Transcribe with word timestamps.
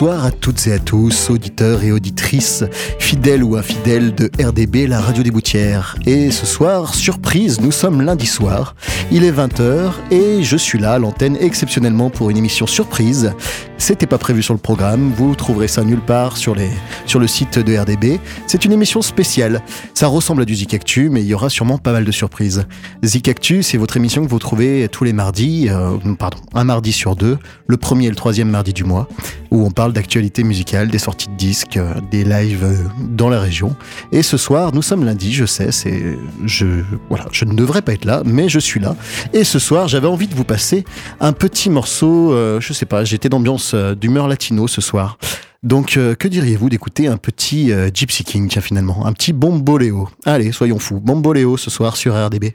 soir 0.00 0.19
toutes 0.30 0.66
et 0.66 0.72
à 0.72 0.78
tous, 0.78 1.30
auditeurs 1.30 1.82
et 1.82 1.92
auditrices, 1.92 2.64
fidèles 2.98 3.42
ou 3.42 3.56
infidèles 3.56 4.14
de 4.14 4.30
RDB, 4.42 4.86
la 4.86 5.00
radio 5.00 5.22
des 5.22 5.30
Boutières. 5.30 5.96
Et 6.06 6.30
ce 6.30 6.46
soir, 6.46 6.94
surprise, 6.94 7.60
nous 7.60 7.72
sommes 7.72 8.02
lundi 8.02 8.26
soir, 8.26 8.74
il 9.10 9.24
est 9.24 9.32
20h 9.32 9.90
et 10.10 10.42
je 10.42 10.56
suis 10.56 10.78
là 10.78 10.92
à 10.92 10.98
l'antenne 10.98 11.36
exceptionnellement 11.40 12.10
pour 12.10 12.30
une 12.30 12.36
émission 12.36 12.66
surprise. 12.66 13.32
C'était 13.78 14.06
pas 14.06 14.18
prévu 14.18 14.42
sur 14.42 14.52
le 14.52 14.60
programme, 14.60 15.10
vous 15.16 15.34
trouverez 15.34 15.66
ça 15.66 15.82
nulle 15.82 16.00
part 16.00 16.36
sur, 16.36 16.54
les, 16.54 16.70
sur 17.06 17.18
le 17.18 17.26
site 17.26 17.58
de 17.58 17.76
RDB. 17.76 18.20
C'est 18.46 18.64
une 18.66 18.72
émission 18.72 19.00
spéciale, 19.00 19.62
ça 19.94 20.06
ressemble 20.06 20.42
à 20.42 20.44
du 20.44 20.54
Zik 20.54 20.74
Actu, 20.74 21.08
mais 21.08 21.22
il 21.22 21.26
y 21.26 21.34
aura 21.34 21.48
sûrement 21.48 21.78
pas 21.78 21.92
mal 21.92 22.04
de 22.04 22.12
surprises. 22.12 22.66
Zik 23.02 23.28
Actu, 23.28 23.62
c'est 23.62 23.78
votre 23.78 23.96
émission 23.96 24.22
que 24.22 24.28
vous 24.28 24.38
trouvez 24.38 24.88
tous 24.92 25.04
les 25.04 25.14
mardis, 25.14 25.68
euh, 25.70 25.96
pardon, 26.18 26.38
un 26.52 26.64
mardi 26.64 26.92
sur 26.92 27.16
deux, 27.16 27.38
le 27.66 27.76
premier 27.78 28.06
et 28.06 28.10
le 28.10 28.16
troisième 28.16 28.50
mardi 28.50 28.74
du 28.74 28.84
mois, 28.84 29.08
où 29.50 29.64
on 29.64 29.70
parle 29.70 29.94
d'actualité 29.94 30.19
musicale, 30.44 30.88
des 30.88 30.98
sorties 30.98 31.28
de 31.28 31.36
disques, 31.36 31.76
euh, 31.76 31.94
des 32.10 32.24
lives 32.24 32.64
euh, 32.64 32.76
dans 32.98 33.28
la 33.28 33.40
région. 33.40 33.74
Et 34.12 34.22
ce 34.22 34.36
soir, 34.36 34.72
nous 34.74 34.82
sommes 34.82 35.04
lundi, 35.04 35.32
je 35.32 35.44
sais, 35.44 35.72
c'est, 35.72 36.18
je, 36.44 36.66
voilà, 37.08 37.26
je 37.32 37.44
ne 37.44 37.54
devrais 37.54 37.82
pas 37.82 37.92
être 37.92 38.04
là, 38.04 38.22
mais 38.24 38.48
je 38.48 38.58
suis 38.58 38.80
là. 38.80 38.96
Et 39.32 39.44
ce 39.44 39.58
soir, 39.58 39.88
j'avais 39.88 40.06
envie 40.06 40.28
de 40.28 40.34
vous 40.34 40.44
passer 40.44 40.84
un 41.20 41.32
petit 41.32 41.70
morceau, 41.70 42.32
euh, 42.32 42.60
je 42.60 42.72
sais 42.72 42.86
pas, 42.86 43.04
j'étais 43.04 43.28
d'ambiance 43.28 43.74
d'humeur 43.74 44.28
latino 44.28 44.68
ce 44.68 44.80
soir. 44.80 45.18
Donc, 45.62 45.98
que 46.18 46.28
diriez-vous 46.28 46.70
d'écouter 46.70 47.06
un 47.06 47.18
petit 47.18 47.70
Gypsy 47.92 48.24
King, 48.24 48.48
tiens, 48.48 48.62
finalement, 48.62 49.04
un 49.04 49.12
petit 49.12 49.34
Bomboléo 49.34 50.08
Allez, 50.24 50.52
soyons 50.52 50.78
fous, 50.78 51.00
Bomboléo 51.00 51.58
ce 51.58 51.68
soir 51.68 51.98
sur 51.98 52.14
RDB. 52.14 52.54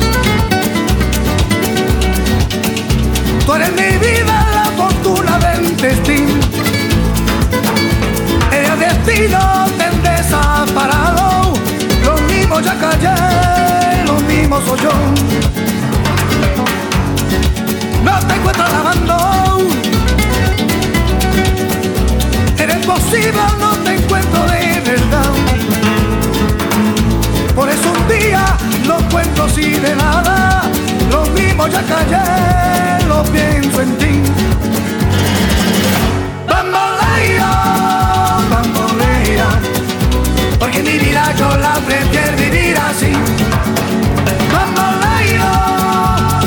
Tú 3.45 3.53
eres 3.53 3.71
mi 3.73 3.97
vida, 3.97 4.47
la 4.53 4.65
fortuna 4.77 5.37
del 5.39 5.75
destino. 5.77 6.33
El 8.51 8.79
destino 8.79 9.65
te 9.77 10.09
desaparado. 10.09 11.53
Lo 12.03 12.15
mismo 12.33 12.59
ya 12.59 12.75
callé, 12.79 14.03
lo 14.05 14.13
mismo 14.21 14.61
soy 14.61 14.79
yo. 14.79 14.91
No 18.03 18.19
te 18.27 18.33
encuentro 18.35 18.65
lavando. 18.67 19.17
Eres 22.57 22.85
posible, 22.85 23.41
no 23.59 23.71
te 23.83 23.95
encuentro 23.95 24.41
de 24.43 24.81
verdad. 24.81 25.31
Por 27.55 27.69
eso 27.69 27.91
un 27.91 28.07
día 28.07 28.57
no 28.87 28.97
cuento 29.09 29.43
así 29.43 29.71
de 29.71 29.95
nada. 29.95 30.69
Lo 31.11 31.25
mismo 31.35 31.67
ya 31.67 31.81
callé 31.83 32.51
pienso 33.31 33.81
en 33.81 33.97
ti. 33.97 34.21
Bambolea, 36.47 37.51
bambolea, 38.49 39.47
porque 40.59 40.81
mi 40.83 40.97
vida 40.97 41.33
yo 41.37 41.57
la 41.57 41.73
prefiero 41.87 42.37
vivir 42.37 42.77
así. 42.77 43.11
Bambolea, 44.53 45.51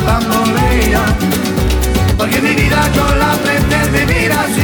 bambolea, 0.07 1.05
porque 2.17 2.41
mi 2.41 2.55
vida 2.55 2.81
yo 2.95 3.15
la 3.17 3.33
prefiero 3.45 3.93
vivir 3.93 4.33
así. 4.33 4.64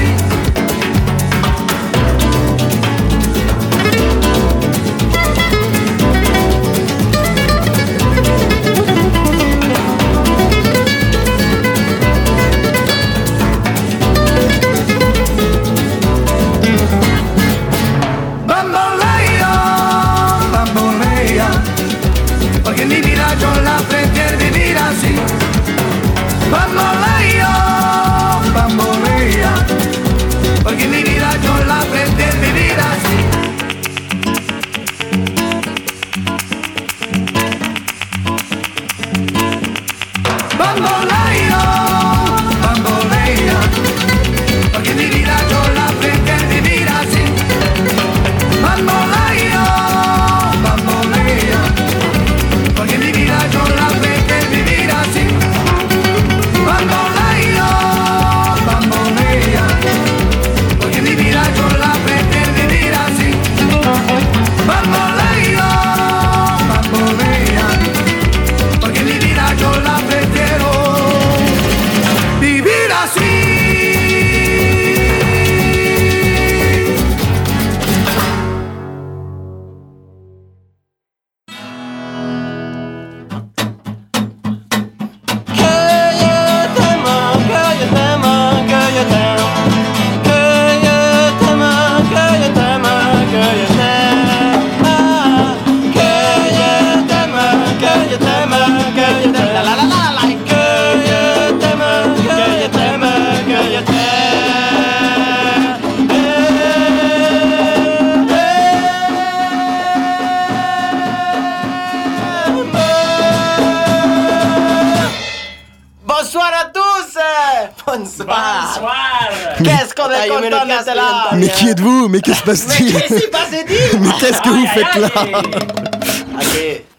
Qu'est-ce 119.64 119.94
qu'on 119.94 120.10
est 120.10 120.28
content 120.28 120.66
d'être 120.66 120.94
là? 120.94 121.30
Mais 121.34 121.48
qui 121.48 121.68
êtes-vous? 121.68 122.08
Mais 122.08 122.20
que 122.20 122.32
se 122.32 122.40
Mais 122.40 122.52
passe-t-il? 122.52 122.92
qu'est-ce 122.92 123.14
qui 123.20 123.30
passe-t-il 123.30 124.00
Mais 124.00 124.08
qu'est-ce 124.20 124.40
que 124.40 124.48
vous 124.48 124.66
faites 124.66 124.94
là? 124.96 125.10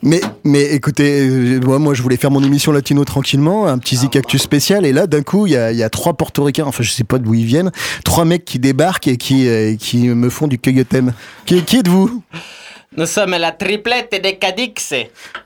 Mais, 0.04 0.20
mais 0.44 0.64
écoutez, 0.74 1.28
euh, 1.28 1.60
moi, 1.64 1.78
moi 1.78 1.94
je 1.94 2.02
voulais 2.02 2.18
faire 2.18 2.32
mon 2.32 2.44
émission 2.44 2.72
latino 2.72 3.06
tranquillement, 3.06 3.68
un 3.68 3.78
petit 3.78 3.96
Zik 3.98 4.16
Actu 4.16 4.40
spécial, 4.40 4.84
et 4.86 4.94
là 4.94 5.06
d'un 5.06 5.22
coup 5.22 5.46
il 5.46 5.54
y 5.54 5.58
a, 5.58 5.72
il 5.72 5.78
y 5.78 5.84
a 5.84 5.90
trois 5.90 6.14
portoricains, 6.14 6.66
enfin 6.66 6.82
je 6.84 6.90
sais 6.92 7.04
pas 7.04 7.20
d'où 7.20 7.36
ils 7.36 7.46
viennent, 7.46 7.72
trois 8.04 8.26
mecs 8.26 8.44
qui 8.44 8.58
débarquent 8.58 9.08
et 9.08 9.18
qui, 9.18 9.48
euh, 9.48 9.76
qui 9.76 10.10
me 10.10 10.30
font 10.32 10.48
du 10.48 10.58
cueilletem. 10.58 11.14
Qui, 11.46 11.62
qui 11.64 11.78
êtes-vous? 11.78 12.24
Nous 12.98 13.06
sommes 13.06 13.32
la 13.38 13.54
triplette 13.54 14.20
des 14.22 14.36
Cadix. 14.36 14.94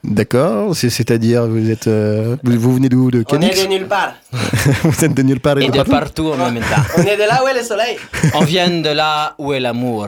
D'accord, 0.03 0.75
c'est- 0.75 0.89
c'est-à-dire 0.89 1.45
vous 1.45 1.69
êtes, 1.69 1.85
euh, 1.87 2.35
vous, 2.43 2.57
vous 2.59 2.73
venez 2.75 2.89
d'où 2.89 3.11
De 3.11 3.23
On 3.29 3.39
est 3.39 3.49
Cadix 3.49 3.63
de 3.63 3.67
nulle 3.69 3.87
part. 3.87 4.13
Vous 4.83 5.05
êtes 5.05 5.13
de 5.13 5.21
nulle 5.21 5.39
part 5.39 5.57
et 5.59 5.65
Et 5.65 5.67
de 5.67 5.71
de 5.71 5.77
partout 5.77 5.91
partout 5.91 6.31
en 6.31 6.51
même 6.51 6.63
temps. 6.63 6.81
On 6.97 7.03
est 7.03 7.15
de 7.17 7.21
là 7.21 7.43
où 7.43 7.47
est 7.47 7.53
le 7.53 7.61
soleil. 7.63 7.97
On 8.33 8.41
vient 8.43 8.69
de 8.69 8.89
là 8.89 9.35
où 9.37 9.53
est 9.53 9.59
l'amour. 9.59 10.07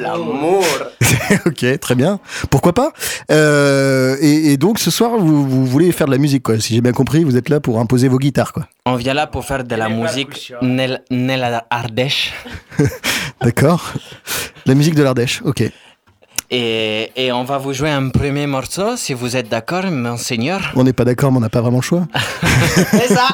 L'amour. 0.00 0.64
ok, 1.46 1.78
très 1.80 1.94
bien. 1.94 2.20
Pourquoi 2.50 2.74
pas 2.74 2.92
Euh, 3.30 4.16
et, 4.20 4.52
et 4.52 4.56
donc 4.58 4.78
ce 4.78 4.90
soir 4.90 5.12
vous, 5.18 5.48
vous 5.48 5.64
voulez 5.66 5.90
faire 5.92 6.06
de 6.08 6.12
la 6.12 6.18
musique 6.18 6.42
quoi 6.42 6.60
Si 6.60 6.74
j'ai 6.74 6.80
bien 6.82 6.92
compris, 6.92 7.24
vous 7.24 7.36
êtes 7.38 7.48
là 7.48 7.58
pour 7.60 7.78
imposer 7.80 8.08
vos 8.08 8.18
guitares 8.18 8.52
quoi. 8.52 8.64
On 8.86 8.96
vient 8.96 9.14
là 9.14 9.26
pour 9.26 9.44
faire 9.46 9.64
de 9.64 9.74
la 9.74 9.88
musique 9.88 10.52
nel, 10.60 11.02
nel 11.10 11.62
Ardèche. 11.70 12.32
D'accord 13.42 13.94
La 14.66 14.74
musique 14.74 14.94
de 14.94 15.02
l'Ardèche, 15.02 15.40
ok. 15.44 15.62
Et, 16.50 17.12
et 17.14 17.30
on 17.32 17.44
va 17.44 17.58
vous 17.58 17.74
jouer 17.74 17.90
un 17.90 18.08
premier 18.08 18.46
morceau, 18.46 18.96
si 18.96 19.12
vous 19.12 19.36
êtes 19.36 19.48
d'accord, 19.50 19.84
monseigneur. 19.90 20.60
On 20.76 20.84
n'est 20.84 20.94
pas 20.94 21.04
d'accord, 21.04 21.30
mais 21.30 21.38
on 21.38 21.40
n'a 21.40 21.50
pas 21.50 21.60
vraiment 21.60 21.78
le 21.78 21.82
choix. 21.82 22.06
C'est 22.90 23.08
ça. 23.14 23.28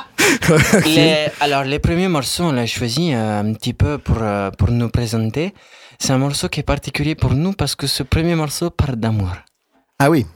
Les- 0.87 1.27
alors, 1.41 1.63
les 1.65 1.79
premiers 1.79 2.09
morceaux, 2.09 2.45
on 2.45 2.53
l'a 2.53 2.67
choisi 2.67 3.13
euh, 3.15 3.41
un 3.41 3.53
petit 3.53 3.73
peu 3.75 3.99
pour, 3.99 4.17
euh, 4.21 4.51
pour 4.51 4.71
nous 4.71 4.89
présenter. 4.89 5.55
C'est 5.99 6.13
un 6.13 6.19
morceau 6.19 6.49
qui 6.49 6.61
est 6.61 6.65
particulier 6.65 7.15
pour 7.15 7.35
nous 7.35 7.53
parce 7.53 7.77
que 7.77 7.87
ce 7.87 8.03
premier 8.03 8.35
morceau 8.35 8.71
parle 8.71 8.97
d'amour. 8.97 9.31
Ah 10.01 10.11
oui, 10.11 10.27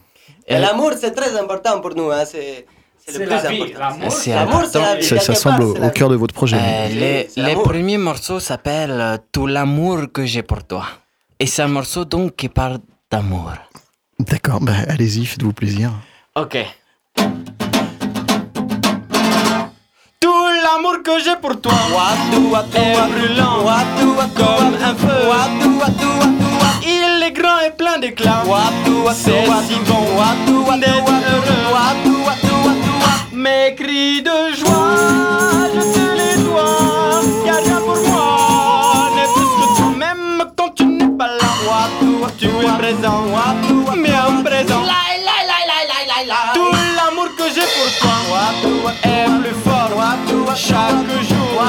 Et 0.46 0.56
l'amour, 0.58 0.92
c'est 1.00 1.10
très 1.12 1.36
important 1.36 1.80
pour 1.80 1.94
nous. 1.96 2.10
Hein. 2.12 2.24
C'est 2.24 2.64
c'est 3.04 3.12
C'est 3.12 3.18
le 3.24 3.30
la 3.30 3.38
plus 3.40 3.48
vie, 3.56 3.62
important. 3.62 3.80
l'amour. 3.80 4.12
C'est 4.12 4.30
L'amour, 4.34 4.62
c'est 4.70 4.78
la 4.78 4.94
vie. 4.96 5.02
ça, 5.20 5.34
semble 5.34 5.62
au, 5.62 5.90
cœur 5.90 6.10
de 6.10 6.16
votre 6.16 6.34
projet. 6.34 6.56
Euh, 6.60 7.24
les 7.36 7.54
premiers 7.64 7.98
morceaux 7.98 8.38
s'appellent 8.38 9.18
Tout 9.32 9.46
l'amour 9.46 10.02
que 10.12 10.24
j'ai 10.26 10.42
pour 10.42 10.62
toi. 10.64 10.84
Et 11.40 11.46
c'est 11.46 11.62
un 11.62 11.68
morceau 11.68 12.04
donc 12.04 12.34
qui 12.34 12.48
parle 12.48 12.78
d'amour. 13.10 13.52
D'accord, 14.18 14.60
bah, 14.60 14.72
allez-y, 14.88 15.24
faites-vous 15.24 15.52
plaisir. 15.52 15.92
Ok. 16.34 16.58
Tout 20.20 20.46
l'amour 20.64 20.96
que 21.04 21.20
j'ai 21.24 21.36
pour 21.40 21.60
toi 21.60 21.72
est 22.34 22.40
brûlant 22.40 23.64
comme 24.34 24.74
un 24.82 24.94
feu. 24.96 25.30
Il 26.82 27.22
est 27.22 27.32
grand 27.32 27.60
et 27.60 27.70
plein 27.70 27.98
d'éclat. 28.00 28.42
C'est 29.14 29.44
si 29.44 29.78
bon 29.86 30.76
d'être 30.76 31.12
heureux. 31.30 31.68
Mes 33.32 33.74
cris 33.76 34.22
de 34.22 34.56
joie, 34.56 35.68
je 35.72 35.97
Tu 42.38 42.46
es 42.46 42.78
présent, 42.78 43.24
bien 44.00 44.42
présent. 44.44 44.82
Tout 46.54 46.70
l'amour 46.96 47.34
que 47.36 47.44
j'ai 47.52 47.66
pour 47.74 47.90
toi 47.98 48.52
est 49.02 49.26
plus 49.42 49.56
fort 49.64 50.54
chaque 50.54 51.10
jour. 51.28 51.64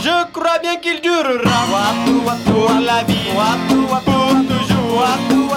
Je 0.00 0.32
crois 0.32 0.58
bien 0.62 0.76
qu'il 0.76 1.00
durera 1.02 1.92
pour 2.46 2.72
la 2.80 3.02
vie, 3.04 3.30
pour 3.68 4.00
toujours. 4.48 5.47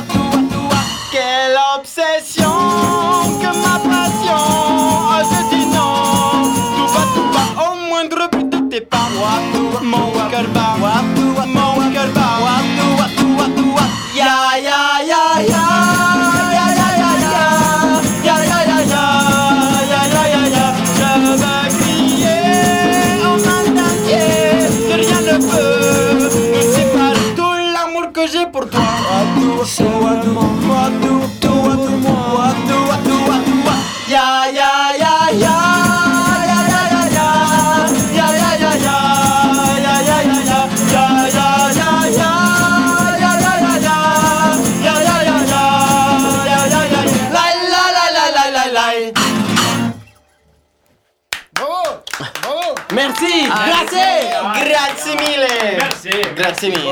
Grazie. 53.56 54.70
Grazie 54.70 55.16
mille. 55.16 55.78
Merci. 55.78 56.10
Grazie 56.36 56.70
mille. 56.70 56.90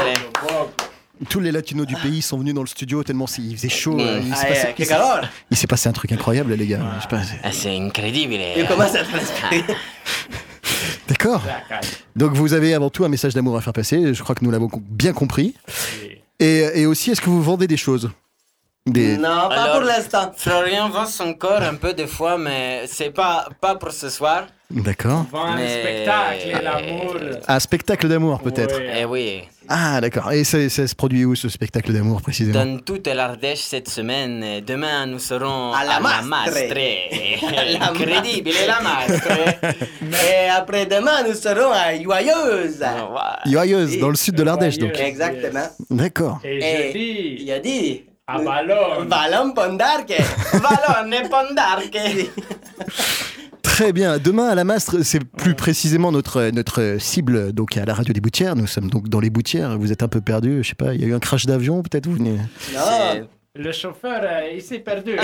Tous 1.30 1.40
les 1.42 1.52
latinos 1.52 1.86
du 1.86 1.96
pays 1.96 2.22
sont 2.22 2.38
venus 2.38 2.54
dans 2.54 2.62
le 2.62 2.68
studio 2.68 3.04
tellement 3.04 3.26
il 3.38 3.56
faisait 3.58 3.68
chaud. 3.70 3.98
euh, 4.00 4.22
il 4.26 4.34
s'est 4.36 4.48
passé- 4.48 4.68
eh, 5.24 5.28
il 5.52 5.58
s'est 5.58 5.68
passé 5.68 5.90
un 5.90 5.92
truc 5.92 6.12
incroyable, 6.14 6.54
les 6.54 6.66
gars. 6.68 6.80
Je 6.98 7.02
sais 7.02 7.08
pas, 7.10 7.24
c'est- 7.24 7.52
C'est 7.52 7.78
incroyable. 7.78 8.34
Io 8.58 8.66
commence 8.66 8.96
a 8.96 9.04
transpirare. 9.04 9.52
D'accord. 11.10 11.42
Donc 12.16 12.34
vous 12.34 12.54
avez 12.54 12.74
avant 12.74 12.90
tout 12.90 13.04
un 13.04 13.10
message 13.10 13.34
d'amour 13.34 13.58
à 13.58 13.62
faire 13.62 13.74
passer. 13.74 14.14
Je 14.14 14.24
crois 14.24 14.36
que 14.36 14.46
nous 14.46 14.52
l'avons 14.52 14.70
com- 14.70 14.82
bien 14.88 15.12
compris. 15.12 15.56
Et, 16.40 16.60
et 16.76 16.86
aussi, 16.86 17.12
est-ce 17.12 17.20
que 17.22 17.30
vous 17.30 17.42
vendez 17.44 17.68
des 17.68 17.78
choses? 17.78 18.10
Des... 18.86 19.18
Non, 19.18 19.48
pas 19.50 19.56
Alors- 19.64 19.72
pour 19.78 19.82
l'instant. 19.88 20.32
Florian 20.36 20.90
vend 20.90 21.06
son 21.06 21.34
corps 21.34 21.62
un 21.62 21.76
peu 21.76 21.94
des 21.94 22.08
fois, 22.08 22.38
mais 22.38 22.84
c'est 22.88 23.12
pas, 23.12 23.48
pas 23.62 23.76
pour 23.76 23.92
ce 23.92 24.10
soir. 24.10 24.48
D'accord. 24.72 25.26
Vend 25.32 25.46
un 25.46 25.56
Mais- 25.56 25.82
spectacle 25.82 26.48
et 26.48 26.64
l'amour. 26.64 27.16
Un 27.48 27.60
spectacle 27.60 28.08
d'amour 28.08 28.40
peut-être. 28.40 28.78
Oui. 28.80 28.86
Eh 29.00 29.06
oui, 29.06 29.42
Ah 29.68 30.00
d'accord. 30.00 30.32
Et 30.32 30.44
ça, 30.44 30.70
ça 30.70 30.86
se 30.88 30.94
produit 30.96 31.26
où 31.26 31.34
ce 31.36 31.50
spectacle 31.50 31.92
d'amour 31.92 32.22
précisément? 32.22 32.64
Dans 32.66 32.78
toute 32.80 33.08
l'Ardèche 33.08 33.62
cette 33.62 33.90
semaine. 33.90 34.44
Et 34.44 34.62
Demain, 34.62 35.08
nous 35.08 35.18
serons 35.18 35.74
À 35.74 35.86
la 35.86 35.96
à 35.96 36.22
Mastre. 36.22 36.58
Incroyable, 37.82 38.50
la 38.68 38.80
Mastre. 38.82 39.28
Et 40.30 40.50
après-demain, 40.50 41.24
nous 41.28 41.34
serons 41.36 41.72
à 41.72 41.96
Joyeuse. 42.02 42.84
Joyeuse, 43.46 43.98
dans 44.00 44.10
le 44.10 44.16
sud 44.16 44.36
de 44.36 44.44
l'Ardèche 44.44 44.78
donc. 44.78 44.98
Exactement. 45.00 45.68
D'accord. 45.90 46.40
Et 46.44 46.58
Et 46.58 47.48
jeudi, 47.48 47.78
il 47.80 48.09
a 48.30 48.36
à 48.36 48.44
Ballon. 48.44 49.06
Ballon 49.06 49.54
Pondarque. 49.54 50.14
Valone 50.54 51.30
Pondarque. 51.30 51.98
Très 53.64 53.94
bien. 53.94 54.18
Demain 54.18 54.50
à 54.50 54.56
la 54.56 54.64
Mastre, 54.64 55.04
c'est 55.04 55.24
plus 55.24 55.56
précisément 55.56 56.12
notre, 56.12 56.50
notre 56.52 56.98
cible 57.00 57.54
donc 57.54 57.78
à 57.78 57.86
la 57.86 57.94
radio 57.94 58.14
des 58.14 58.22
Boutières. 58.22 58.56
Nous 58.56 58.68
sommes 58.68 58.90
donc 58.90 59.10
dans 59.10 59.20
les 59.20 59.30
Boutières. 59.30 59.78
Vous 59.78 59.92
êtes 59.92 60.04
un 60.04 60.08
peu 60.08 60.22
perdu. 60.22 60.64
Je 60.64 60.70
sais 60.70 60.76
pas. 60.76 60.94
Il 60.94 61.02
y 61.02 61.06
a 61.06 61.08
eu 61.08 61.14
un 61.14 61.20
crash 61.20 61.46
d'avion 61.46 61.82
peut-être. 61.82 62.08
Vous 62.08 62.16
venez? 62.16 62.38
Non. 62.74 63.28
Le 63.56 63.72
chauffeur, 63.72 64.22
euh, 64.24 64.52
il 64.54 64.62
s'est 64.62 64.78
perdu. 64.78 65.18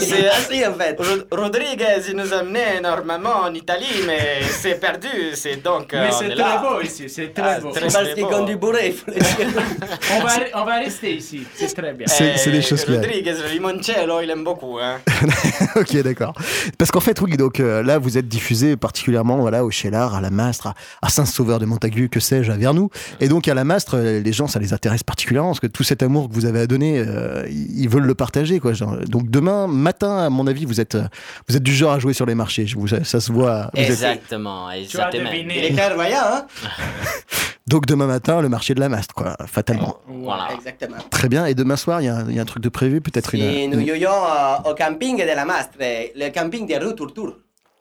C'est 0.00 0.28
ainsi 0.28 0.66
en 0.66 0.74
fait. 0.74 0.98
Rodriguez, 1.30 2.02
il 2.10 2.16
nous 2.16 2.32
amenait 2.32 2.80
normalement 2.80 3.42
en 3.44 3.54
Italie, 3.54 4.02
mais 4.04 4.42
c'est 4.50 4.80
perdu. 4.80 5.06
C'est 5.34 5.62
donc. 5.62 5.92
Mais 5.92 6.10
c'est 6.10 6.30
très 6.34 6.58
beau 6.58 6.80
ici, 6.82 7.08
c'est 7.08 7.32
très 7.32 7.42
Ah, 7.58 7.60
beau. 7.60 7.70
Parce 7.72 8.12
qu'il 8.12 8.24
conduit 8.24 8.56
bourré, 8.56 8.88
il 8.88 8.92
faut 8.94 9.06
le 9.06 9.14
dire. 9.20 9.62
On 10.16 10.20
va, 10.24 10.32
on 10.62 10.64
va 10.64 10.78
rester 10.80 11.14
ici, 11.14 11.46
c'est 11.54 11.72
très 11.74 11.92
bien. 11.92 12.06
C'est- 12.08 12.36
c'est 12.36 12.50
des 12.50 12.60
choses. 12.60 12.84
Rodriguez, 12.88 13.32
le 13.32 13.48
limoncello, 13.52 14.20
il 14.20 14.30
aime 14.30 14.42
beaucoup. 14.44 14.78
Hein. 14.80 14.98
ok, 15.76 15.96
d'accord. 16.02 16.34
Parce 16.76 16.90
qu'en 16.90 17.00
fait, 17.00 17.20
oui, 17.20 17.36
donc 17.36 17.60
euh, 17.60 17.82
là, 17.84 17.98
vous 17.98 18.18
êtes 18.18 18.26
diffusé 18.28 18.76
particulièrement 18.76 19.36
voilà, 19.38 19.64
au 19.64 19.70
Chélard, 19.70 20.14
à 20.16 20.20
la 20.20 20.30
Mastre, 20.30 20.66
à, 20.68 20.74
à 21.02 21.08
Saint-Sauveur 21.08 21.60
de 21.60 21.66
Montagu, 21.66 22.08
que 22.08 22.18
sais-je, 22.20 22.50
à 22.50 22.56
Vernou. 22.56 22.90
Et 23.20 23.28
donc, 23.28 23.46
à 23.48 23.54
la 23.54 23.64
Mastre, 23.64 23.94
euh, 23.96 24.20
les 24.20 24.32
gens, 24.32 24.48
ça 24.48 24.58
les 24.58 24.72
intéresse 24.72 25.04
particulièrement 25.04 25.50
parce 25.50 25.60
que 25.60 25.66
tout 25.68 25.84
cet 25.84 26.02
amour 26.02 26.28
que 26.28 26.34
vous 26.34 26.46
avez 26.46 26.60
à 26.60 26.66
donner, 26.66 26.98
euh, 26.98 27.43
ils 27.48 27.82
ils 27.82 27.88
veulent 27.88 28.06
le 28.06 28.14
partager. 28.14 28.60
Quoi, 28.60 28.72
genre. 28.72 28.96
Donc, 29.08 29.30
demain 29.30 29.66
matin, 29.66 30.18
à 30.18 30.30
mon 30.30 30.46
avis, 30.46 30.64
vous 30.64 30.80
êtes, 30.80 30.94
euh, 30.94 31.04
vous 31.48 31.56
êtes 31.56 31.62
du 31.62 31.74
genre 31.74 31.92
à 31.92 31.98
jouer 31.98 32.12
sur 32.12 32.26
les 32.26 32.34
marchés. 32.34 32.66
Je 32.66 32.76
vous, 32.76 32.86
ça, 32.88 33.02
ça 33.04 33.20
se 33.20 33.32
voit. 33.32 33.70
Vous 33.74 33.80
êtes- 33.80 33.90
Exactement, 33.90 34.66
Tu 34.68 34.74
as 34.74 34.78
exactement. 34.80 35.30
Deviné. 35.30 35.70
clairvoyant, 35.72 36.20
hein 36.24 36.46
Donc, 37.66 37.86
demain 37.86 38.06
matin, 38.06 38.42
le 38.42 38.48
marché 38.50 38.74
de 38.74 38.80
la 38.80 38.88
Mastre, 38.90 39.14
quoi, 39.14 39.36
fatalement. 39.46 39.96
Voilà. 40.06 40.48
Exactement. 40.54 40.96
Très 41.10 41.28
bien. 41.30 41.46
Et 41.46 41.54
demain 41.54 41.76
soir, 41.76 42.02
il 42.02 42.04
y, 42.04 42.08
a 42.08 42.16
un- 42.16 42.28
il 42.28 42.36
y 42.36 42.38
a 42.38 42.42
un 42.42 42.44
truc 42.44 42.62
de 42.62 42.68
prévu, 42.68 43.00
peut-être 43.00 43.34
Et 43.34 43.66
nous 43.68 43.78
une- 43.80 43.86
y 43.86 44.04
euh, 44.04 44.70
au 44.70 44.74
camping 44.74 45.16
de 45.18 45.24
la 45.34 45.44
Mastre, 45.46 45.78
le 45.80 46.28
camping 46.30 46.66
de 46.66 46.74
rue 46.74 46.94
Tour 46.94 47.14
Tour. 47.14 47.36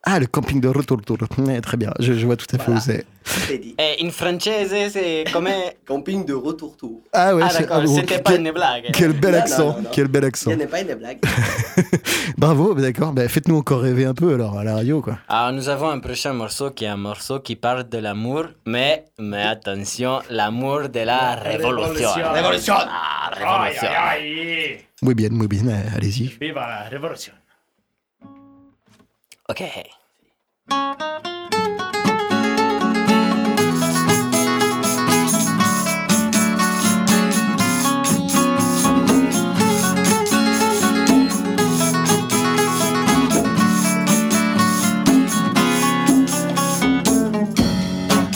Ah, 0.06 0.20
le 0.20 0.28
camping 0.28 0.60
de 0.60 0.68
retour. 0.68 1.00
Ouais, 1.38 1.62
très 1.62 1.78
bien, 1.78 1.92
je, 2.00 2.12
je 2.14 2.26
vois 2.26 2.36
tout 2.36 2.46
à 2.54 2.60
fait 2.60 2.72
où 2.72 2.78
c'est. 2.80 3.06
C'est 3.24 3.58
dit. 3.58 3.74
E 3.80 4.04
in 4.06 4.10
francese 4.12 4.92
c'est 4.92 5.24
come... 5.32 5.48
Camping 5.88 6.26
de 6.26 6.34
retour-tour. 6.34 7.00
Ah 7.14 7.34
ouais, 7.34 7.44
Ah 7.48 7.54
d'accord, 7.54 7.88
c'était 7.88 8.20
pas 8.20 8.36
une 8.36 8.52
blague. 8.52 8.90
quel 8.94 9.14
bel 9.14 9.32
Non, 9.32 9.38
non, 9.38 9.44
accent, 9.44 9.68
non, 9.78 9.82
non. 9.84 9.90
quel 9.94 10.08
bel 10.10 10.24
Ce 10.24 10.28
accent. 10.28 10.56
n'est 10.58 10.68
pas 10.68 10.82
une 10.82 10.94
blague. 10.96 11.20
Bravo, 12.38 12.76
bah 12.76 12.82
d'accord. 12.82 13.14
Bah, 13.14 13.28
Faites-nous 13.30 13.58
encore 13.58 13.80
rêver 13.82 14.04
un 14.06 14.14
peu 14.14 14.34
alors 14.34 14.58
à 14.60 14.64
la 14.66 14.76
radio, 14.76 15.02
quoi. 15.02 15.20
Alors 15.30 15.54
nous 15.54 15.70
avons 15.70 15.90
un 15.90 16.00
prochain 16.00 16.34
morceau 16.34 16.72
qui 16.72 16.84
est 16.84 16.90
un 16.90 16.98
morceau 16.98 17.40
qui 17.40 17.56
parle 17.56 17.88
de 17.88 17.98
l'amour, 17.98 18.48
mais, 18.66 19.06
mais 19.20 19.44
attention, 19.44 20.20
l'amour 20.30 20.90
de 20.90 21.00
la 21.00 21.36
révolution. 21.36 22.10
révolution. 22.12 22.34
Révolution. 22.34 22.74
Ah, 22.78 23.32
révolution. 23.34 23.88
aïe, 23.88 24.70
aïe. 24.74 24.78
Muy 25.02 25.14
bien, 25.16 25.30
muy 25.32 25.48
bien, 25.48 25.64
allez-y. 25.96 26.28
Viva 26.42 26.68
la 26.68 26.90
révolution. 26.90 27.34
Ok. 29.54 29.62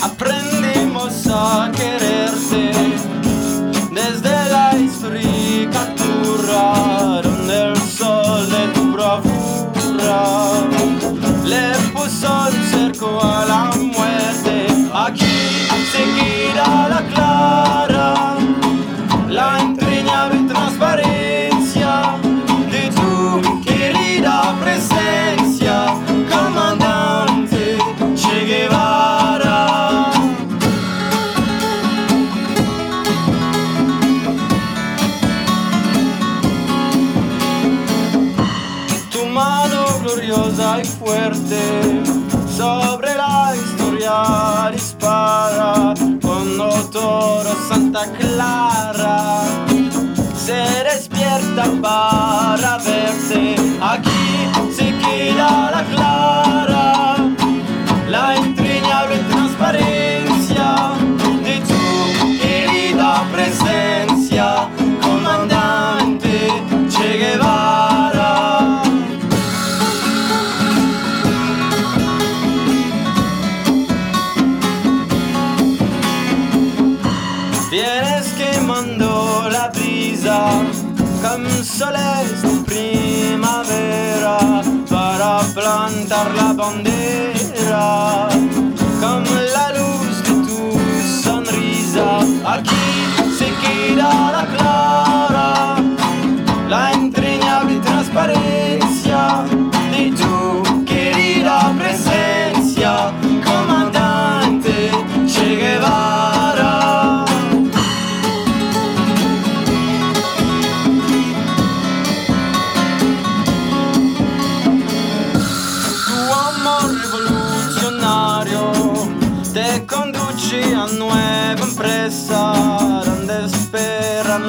Aprendimos 0.00 1.26
a 1.26 1.72
quererte 1.74 1.97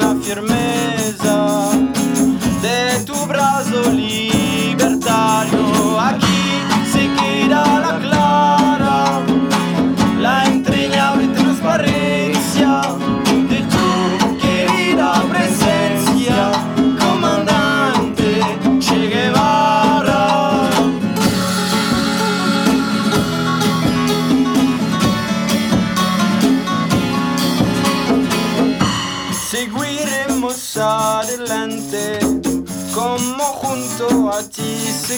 la 0.00 0.14
firmeza 0.22 1.70
de 2.62 3.04
tu 3.04 3.14
brazo 3.26 3.90
libertario. 3.92 5.59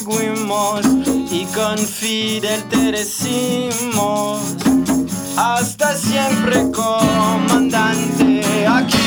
Seguimos 0.04 0.80
y 1.30 1.44
con 1.54 1.78
Fidel 1.78 2.62
te 2.64 2.92
decimos 2.92 4.40
hasta 5.36 5.94
siempre 5.94 6.70
comandante. 6.70 8.42
Aquí 8.66 8.98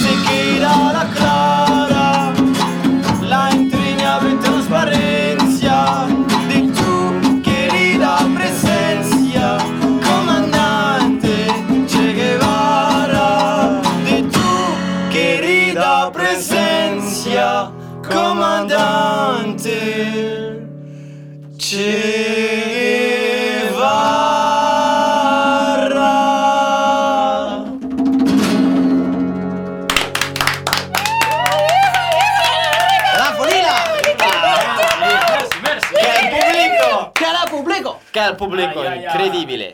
se 0.00 0.12
queda 0.28 0.92
la 0.92 1.10
clara 1.14 2.32
la 3.22 3.50
entrañable 3.50 4.34
transparencia 4.36 5.11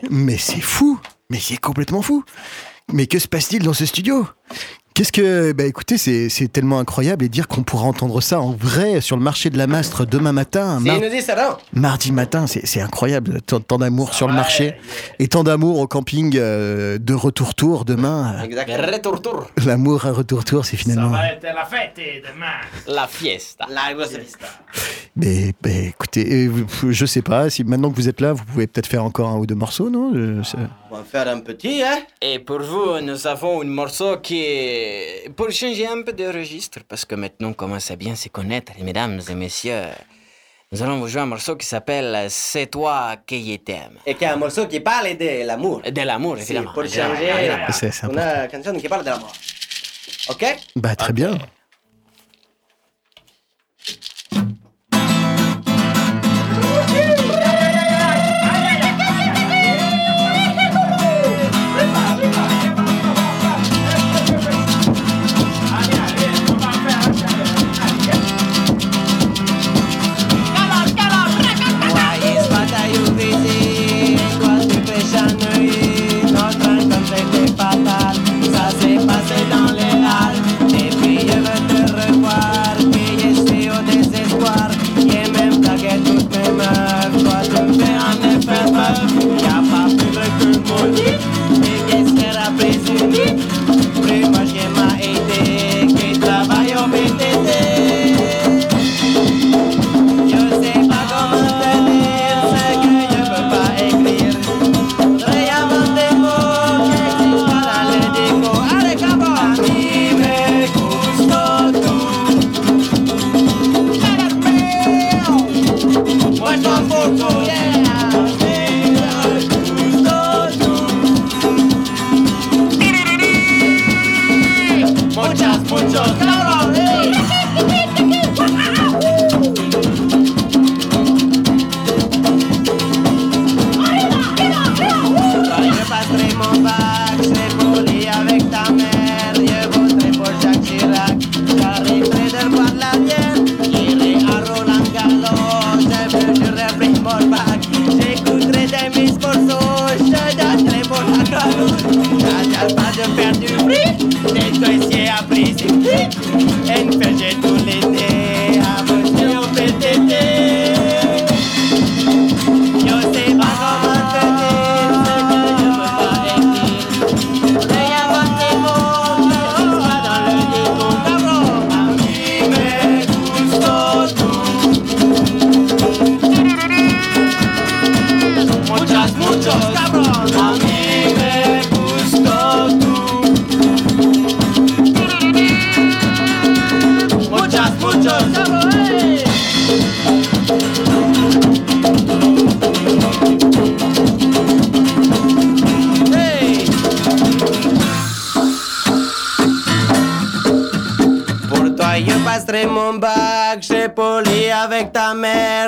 Mais 0.09 0.37
c'est 0.37 0.61
fou. 0.61 0.99
Mais 1.29 1.39
c'est 1.39 1.57
complètement 1.57 2.01
fou. 2.01 2.23
Mais 2.91 3.05
que 3.05 3.19
se 3.19 3.27
passe-t-il 3.27 3.63
dans 3.63 3.73
ce 3.73 3.85
studio? 3.85 4.27
Qu'est-ce 4.99 5.13
que... 5.13 5.53
Bah 5.53 5.63
écoutez, 5.63 5.97
c'est 5.97 6.27
c'est 6.27 6.49
tellement 6.51 6.77
incroyable 6.77 7.23
et 7.23 7.29
dire 7.29 7.47
qu'on 7.47 7.63
pourra 7.63 7.85
entendre 7.85 8.19
ça 8.19 8.41
en 8.41 8.51
vrai 8.51 8.99
sur 8.99 9.15
le 9.15 9.23
marché 9.23 9.49
de 9.49 9.57
la 9.57 9.65
Mastre 9.65 10.05
demain 10.05 10.33
matin, 10.33 10.77
Si 10.79 10.87
mar- 10.87 10.99
nous 10.99 11.07
disent 11.07 11.29
rien. 11.33 11.57
mardi 11.71 12.11
matin, 12.11 12.47
c'est 12.47 12.65
c'est 12.65 12.81
incroyable. 12.81 13.39
Tant, 13.43 13.61
tant 13.61 13.77
d'amour 13.77 14.13
sur 14.13 14.27
le 14.27 14.33
marché 14.33 14.75
et 15.17 15.29
tant 15.29 15.45
d'amour 15.45 15.79
au 15.79 15.87
camping 15.87 16.35
euh, 16.35 16.97
de 16.97 17.13
retour-tour 17.13 17.85
demain. 17.85 18.43
Exactement. 18.43 18.87
Retour 18.91 19.21
tour, 19.21 19.47
L'amour 19.65 20.05
à 20.05 20.11
retour-tour, 20.11 20.65
c'est 20.65 20.75
Ça 20.75 20.83
finalement... 20.83 21.11
va 21.11 21.27
être 21.31 21.43
la 21.43 21.63
fête 21.65 21.95
demain. 21.95 22.93
la 22.93 23.07
fiesta. 23.07 23.67
La 23.69 23.93
grosse 23.93 24.11
Mais, 25.15 25.53
mais 25.63 25.85
écoutez, 25.93 26.49
je 26.89 27.05
sais 27.05 27.21
pas, 27.21 27.49
si 27.49 27.63
maintenant 27.63 27.89
que 27.89 27.95
vous 27.95 28.09
êtes 28.09 28.19
là, 28.19 28.33
vous 28.33 28.43
pouvez 28.43 28.67
peut-être 28.67 28.87
faire 28.87 29.05
encore 29.05 29.29
un 29.29 29.37
ou 29.37 29.45
deux 29.45 29.55
morceaux, 29.55 29.89
non? 29.89 30.11
Je- 30.13 30.43
c'est- 30.43 30.57
On 30.91 30.97
va 30.97 31.03
faire 31.03 31.27
un 31.29 31.39
petit, 31.39 31.83
hein? 31.83 31.99
Et 32.21 32.39
pour 32.39 32.59
vous, 32.61 32.99
nous 33.01 33.27
avons 33.27 33.61
un 33.61 33.65
morceau 33.65 34.17
qui 34.17 34.41
est 34.43 34.88
pour 35.35 35.51
changer 35.51 35.87
un 35.87 36.01
peu 36.01 36.13
de 36.13 36.25
registre, 36.27 36.79
parce 36.87 37.05
que 37.05 37.15
maintenant 37.15 37.49
on 37.49 37.53
commence 37.53 37.91
à 37.91 37.95
bien 37.95 38.15
se 38.15 38.29
connaître, 38.29 38.73
mesdames 38.81 39.21
et 39.29 39.35
messieurs. 39.35 39.83
Nous 40.71 40.83
allons 40.83 40.99
vous 40.99 41.07
jouer 41.07 41.21
un 41.21 41.25
morceau 41.25 41.55
qui 41.55 41.65
s'appelle 41.65 42.27
C'est 42.29 42.67
toi 42.67 43.15
qui 43.25 43.51
je 43.51 43.57
t'aime. 43.57 43.97
Et 44.05 44.13
qui 44.13 44.23
est 44.23 44.27
un 44.27 44.35
morceau 44.35 44.67
qui 44.67 44.79
parle 44.79 45.17
de 45.17 45.45
l'amour. 45.45 45.81
De 45.81 46.01
l'amour, 46.01 46.37
évidemment. 46.37 46.71
pour 46.73 46.83
évidemment, 46.83 47.15
changer. 47.15 47.73
C'est- 47.73 47.91
c'est 47.91 48.07
una 48.07 48.47
canción 48.47 48.77
qui 48.77 48.87
parle 48.87 49.03
de 49.03 49.09
l'amour. 49.09 49.31
Ok? 50.29 50.45
Bah 50.75 50.95
très 50.95 51.11
bien. 51.13 51.37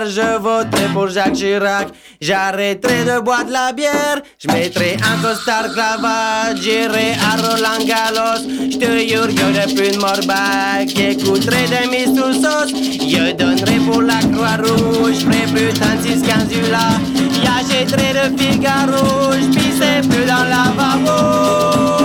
Je 0.06 0.38
voterai 0.38 0.88
pour 0.94 1.08
Jacques 1.10 1.34
Chirac. 1.34 1.88
J'arrêterai 2.22 3.04
de 3.04 3.20
boire 3.20 3.46
de 3.46 3.52
la 3.52 3.74
bière, 3.74 4.22
je 4.38 4.48
mettrai 4.52 4.96
un 5.12 5.22
costard 5.22 5.72
cravate, 5.74 6.58
j'irai 6.58 7.14
à 7.14 7.36
Roland 7.42 7.84
Garros. 7.86 8.44
Je 8.72 8.78
te 8.78 8.90
jure, 9.08 9.76
plus 9.76 9.92
de 9.92 9.98
morbac, 9.98 10.88
j'écouterai 10.96 11.66
des 11.68 11.88
Miss 11.90 12.16
sous 12.16 12.34
sauce, 12.34 12.72
je 12.74 13.32
donnerai 13.34 13.78
pour 13.80 14.02
la 14.04 14.20
Croix-Rouge, 14.20 15.16
je 15.20 15.26
ferai 15.26 15.46
plus 15.52 15.74
36 15.74 16.22
15 16.22 16.70
là, 16.70 17.00
j'achèterai 17.44 18.14
le 18.14 18.38
Figaro, 18.38 19.32
je 19.34 19.48
pisserai 19.58 20.02
plus 20.02 20.26
dans 20.26 20.44
la 20.44 20.72
lavabo. 20.78 22.01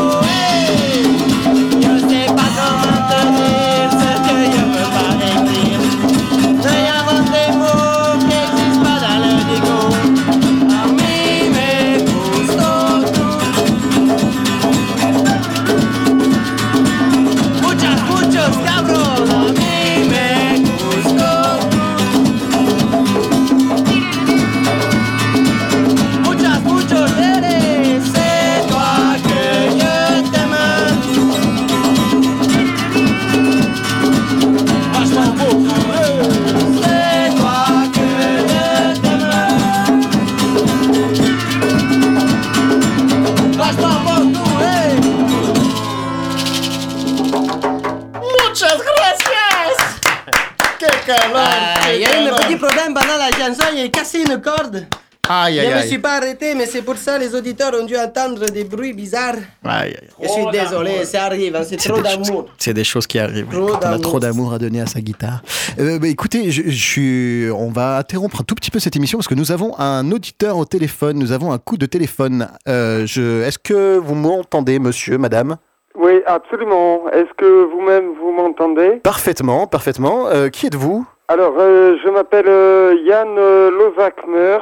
Ah, 51.37 51.93
Il 51.95 52.01
y 52.01 52.05
a 52.05 52.23
eu 52.23 52.29
un 52.29 52.35
petit 52.37 52.57
problème 52.57 52.95
pendant 52.95 53.17
la 53.19 53.31
chanson, 53.31 53.65
il 53.75 53.85
a 53.85 53.89
cassé 53.89 54.21
une 54.21 54.41
corde. 54.41 54.87
Aïe, 55.29 55.57
Je 55.57 55.61
aïe, 55.61 55.69
me 55.71 55.75
aïe. 55.79 55.89
suis 55.89 55.99
pas 55.99 56.19
arrêté, 56.19 56.55
mais 56.55 56.67
c'est 56.67 56.83
pour 56.83 56.97
ça 56.97 57.19
les 57.19 57.35
auditeurs 57.35 57.73
ont 57.81 57.85
dû 57.85 57.97
entendre 57.97 58.47
des 58.49 58.63
bruits 58.63 58.93
bizarres. 58.93 59.35
Aïe, 59.65 59.97
aïe. 60.01 60.09
Je 60.23 60.29
suis 60.29 60.47
désolé, 60.53 61.05
ça 61.05 61.25
arrive, 61.25 61.57
hein, 61.57 61.63
c'est 61.69 61.79
trop 61.79 62.01
d'amour. 62.01 62.47
C'est 62.59 62.73
des 62.75 62.85
choses 62.85 63.09
qui 63.09 63.19
arrivent. 63.19 63.49
Trop 63.51 63.67
quand 63.67 63.73
on 63.73 63.77
a 63.77 63.81
d'amour. 63.81 64.01
trop 64.03 64.21
d'amour 64.21 64.53
à 64.53 64.59
donner 64.59 64.81
à 64.83 64.87
sa 64.87 65.01
guitare. 65.01 65.43
Euh, 65.81 65.99
bah, 65.99 66.07
écoutez, 66.07 66.53
je, 66.53 66.63
je 66.67 66.71
suis, 66.91 67.51
on 67.51 67.71
va 67.73 67.97
interrompre 67.97 68.41
un 68.41 68.45
tout 68.45 68.55
petit 68.55 68.71
peu 68.71 68.79
cette 68.79 68.95
émission 68.95 69.19
parce 69.19 69.27
que 69.27 69.35
nous 69.35 69.51
avons 69.51 69.77
un 69.81 70.09
auditeur 70.13 70.59
au 70.59 70.65
téléphone. 70.65 71.19
Nous 71.19 71.33
avons 71.33 71.51
un 71.53 71.59
coup 71.59 71.77
de 71.77 71.87
téléphone. 71.87 72.49
Euh, 72.69 73.05
je, 73.05 73.43
est-ce 73.43 73.59
que 73.59 73.97
vous 73.97 74.15
m'entendez, 74.15 74.79
monsieur, 74.79 75.19
madame? 75.19 75.57
Oui, 75.99 76.21
absolument. 76.27 77.09
Est-ce 77.11 77.33
que 77.37 77.65
vous-même 77.75 78.13
vous 78.21 78.31
m'entendez? 78.31 79.01
Parfaitement, 79.03 79.67
parfaitement. 79.67 80.29
Euh, 80.29 80.51
qui 80.51 80.67
êtes-vous? 80.67 81.05
Alors, 81.29 81.55
euh, 81.59 81.97
je 82.05 82.09
m'appelle 82.09 82.49
euh, 82.49 82.95
Yann 83.05 83.37
euh, 83.37 83.71
Lozakmer. 83.71 84.59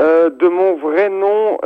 Euh, 0.00 0.30
de 0.30 0.46
mon 0.48 0.76
vrai 0.76 1.08
nom, 1.08 1.58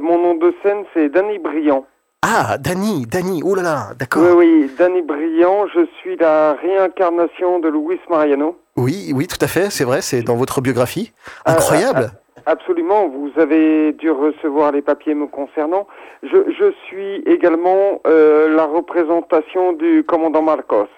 mon 0.00 0.18
nom 0.18 0.34
de 0.34 0.52
scène, 0.62 0.84
c'est 0.92 1.08
Danny 1.08 1.38
Briand. 1.38 1.84
Ah, 2.22 2.58
Dany, 2.58 3.06
Dany. 3.06 3.42
Oh 3.44 3.54
là 3.54 3.62
là, 3.62 3.78
d'accord. 3.96 4.22
Oui, 4.24 4.30
oui, 4.64 4.70
Danny 4.76 5.02
Briand. 5.02 5.66
Je 5.72 5.86
suis 6.00 6.16
la 6.16 6.54
réincarnation 6.54 7.60
de 7.60 7.68
Luis 7.68 8.00
Mariano. 8.08 8.56
Oui, 8.76 9.12
oui, 9.14 9.28
tout 9.28 9.38
à 9.40 9.46
fait. 9.46 9.70
C'est 9.70 9.84
vrai. 9.84 10.00
C'est 10.00 10.22
dans 10.22 10.34
votre 10.34 10.60
biographie. 10.60 11.12
Ah, 11.44 11.52
Incroyable. 11.52 12.10
Absolument, 12.46 13.06
vous 13.08 13.30
avez 13.36 13.92
dû 13.92 14.10
recevoir 14.10 14.72
les 14.72 14.82
papiers 14.82 15.14
me 15.14 15.26
concernant. 15.26 15.86
Je, 16.24 16.38
je 16.58 16.72
suis 16.86 17.16
également 17.26 18.00
la 18.04 18.64
représentation 18.64 19.74
du 19.74 20.02
commandant 20.02 20.42
Marcos. 20.42 20.88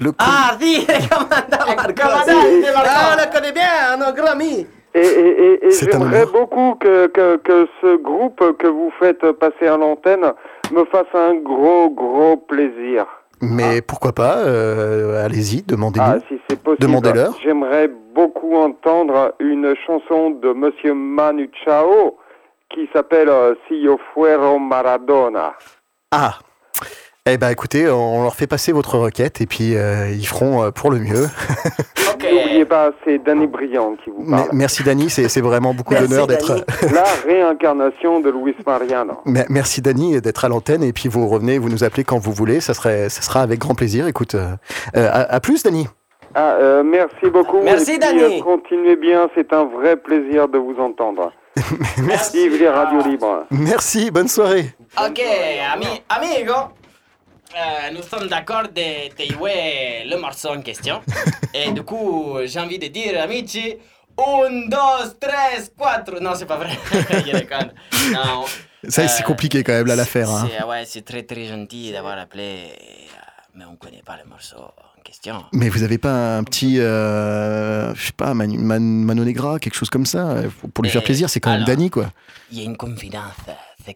Le 0.00 0.12
Ah, 0.18 0.56
si, 0.60 0.80
le 0.86 1.08
commandant 1.08 1.76
Marcos. 1.76 1.92
commandant. 1.94 2.82
Ah, 2.84 3.12
on 3.12 3.16
le 3.20 3.32
connaît 3.32 3.52
bien, 3.52 3.96
nos 3.98 4.12
grands 4.14 4.32
amis. 4.32 4.66
Et, 4.92 4.98
et, 4.98 5.66
et, 5.66 5.70
j'aimerais 5.70 6.26
beaucoup 6.26 6.74
que, 6.80 7.06
que, 7.08 7.36
que 7.36 7.68
ce 7.80 7.96
groupe 7.96 8.56
que 8.58 8.66
vous 8.66 8.90
faites 8.98 9.24
passer 9.32 9.68
à 9.68 9.76
l'antenne 9.76 10.32
me 10.72 10.84
fasse 10.86 11.06
un 11.14 11.34
gros, 11.34 11.90
gros 11.90 12.36
plaisir. 12.38 13.06
Mais 13.40 13.82
pourquoi 13.82 14.12
pas 14.12 14.38
euh, 14.38 15.24
Allez-y, 15.24 15.62
demandez-nous. 15.62 16.04
Ah, 16.06 16.18
si 16.28 16.40
c'est 16.48 16.60
possible. 16.60 16.82
Demandez-leur. 16.82 17.38
J'aimerais 17.42 17.88
beaucoup 18.14 18.56
entendre 18.56 19.34
une 19.38 19.74
chanson 19.86 20.30
de 20.30 20.52
Monsieur 20.52 20.92
Manu 20.94 21.48
Chao 21.64 22.18
qui 22.70 22.88
s'appelle 22.92 23.28
euh, 23.28 23.54
Si 23.68 23.76
yo 23.80 23.98
fuero 24.12 24.58
Maradona. 24.58 25.52
Ah 26.10 26.34
Eh 27.32 27.38
ben 27.38 27.50
écoutez, 27.50 27.88
on 27.88 28.22
leur 28.24 28.34
fait 28.34 28.46
passer 28.48 28.72
votre 28.72 28.98
requête 28.98 29.40
et 29.40 29.46
puis 29.46 29.76
euh, 29.76 30.10
ils 30.10 30.26
feront 30.26 30.64
euh, 30.64 30.70
pour 30.72 30.90
le 30.90 30.98
mieux. 30.98 31.26
N'oubliez 32.22 32.64
pas, 32.64 32.90
c'est 33.04 33.18
Danny 33.24 33.46
Briand 33.46 33.94
qui 34.04 34.10
vous 34.10 34.22
Mais- 34.24 34.36
parle. 34.36 34.48
merci 34.52 34.82
Dani, 34.82 35.08
c'est 35.08 35.28
c'est 35.28 35.40
vraiment 35.40 35.72
beaucoup 35.74 35.94
d'honneur 35.94 36.26
d'être. 36.26 36.48
Dany. 36.82 36.92
La 36.92 37.04
réincarnation 37.26 38.20
de 38.20 38.30
Luis 38.30 38.54
Mariano. 38.66 39.14
Mais- 39.24 39.46
Merci 39.48 39.80
Dani 39.80 40.20
d'être 40.20 40.44
à 40.44 40.48
l'antenne 40.48 40.82
et 40.82 40.92
puis 40.92 41.08
vous 41.08 41.28
revenez, 41.28 41.58
vous 41.58 41.68
nous 41.68 41.84
appelez 41.84 42.04
quand 42.04 42.18
vous 42.18 42.32
voulez, 42.32 42.60
ça 42.60 42.74
serait, 42.74 43.08
ça 43.08 43.22
sera 43.22 43.40
avec 43.42 43.60
grand 43.60 43.74
plaisir. 43.74 44.06
Écoute, 44.06 44.34
euh, 44.34 44.48
euh, 44.96 45.08
à, 45.10 45.34
à 45.34 45.40
plus 45.40 45.62
Dani. 45.62 45.86
Ah, 46.34 46.56
euh, 46.60 46.82
merci 46.84 47.30
beaucoup. 47.32 47.60
Merci, 47.62 47.98
Danny. 47.98 48.38
euh, 48.40 48.42
continuez 48.42 48.96
bien, 48.96 49.28
c'est 49.34 49.52
un 49.52 49.64
vrai 49.64 49.96
plaisir 49.96 50.48
de 50.48 50.58
vous 50.58 50.76
entendre. 50.80 51.32
Merci. 52.04 52.48
Vive 52.48 52.60
les 52.60 52.68
radios 52.68 53.02
libres. 53.02 53.44
Merci, 53.50 54.10
bonne 54.10 54.28
soirée. 54.28 54.66
Ok, 54.98 55.20
ami, 55.74 55.86
amigo. 56.08 56.54
Euh, 57.56 57.90
nous 57.94 58.02
sommes 58.02 58.28
d'accord 58.28 58.68
de, 58.68 59.08
de 59.16 59.32
jouer 59.34 60.04
le 60.06 60.16
morceau 60.18 60.50
en 60.50 60.60
question. 60.62 61.00
Et 61.54 61.72
du 61.72 61.82
coup, 61.82 62.36
j'ai 62.44 62.60
envie 62.60 62.78
de 62.78 62.86
dire, 62.88 63.20
amici, 63.20 63.74
un, 64.16 64.68
dos, 64.68 65.10
tres, 65.20 65.70
quatre. 65.76 66.20
Non, 66.20 66.32
c'est 66.36 66.46
pas 66.46 66.56
vrai. 66.56 66.78
Non. 68.12 68.44
Ça, 68.88 69.06
c'est 69.08 69.22
Euh, 69.22 69.26
compliqué 69.26 69.62
quand 69.62 69.72
même 69.72 69.86
là 69.86 69.96
l'affaire. 69.96 70.30
Hein. 70.30 70.48
c'est- 70.50 70.64
Ouais, 70.64 70.84
c'est 70.86 71.04
très 71.04 71.22
très 71.24 71.44
gentil 71.46 71.92
d'avoir 71.92 72.18
appelé, 72.18 72.68
euh, 72.70 73.16
mais 73.56 73.64
on 73.66 73.76
connaît 73.76 74.02
pas 74.04 74.16
le 74.22 74.28
morceau 74.30 74.56
en 74.58 75.02
question. 75.02 75.44
Mais 75.52 75.68
vous 75.68 75.82
avez 75.82 75.98
pas 75.98 76.36
un 76.38 76.44
petit, 76.44 76.78
euh, 76.80 77.94
je 77.94 78.06
sais 78.06 78.12
pas, 78.12 78.32
Manu, 78.32 78.56
Man- 78.58 79.04
Mano 79.04 79.24
Negra, 79.24 79.58
quelque 79.58 79.74
chose 79.74 79.90
comme 79.90 80.06
ça, 80.06 80.30
euh, 80.30 80.48
pour- 80.72 80.82
lui 80.84 80.90
faire 80.90 81.02
plaisir. 81.04 81.28
C'est 81.28 81.40
quand 81.40 81.50
même 81.50 81.64
alors- 81.64 81.76
Dani 81.76 81.90
quoi. 81.90 82.10
Il 82.50 82.58
y 82.58 82.62
a 82.62 82.64
une 82.64 82.76
confidence, 82.76 83.34
c'est 83.84 83.94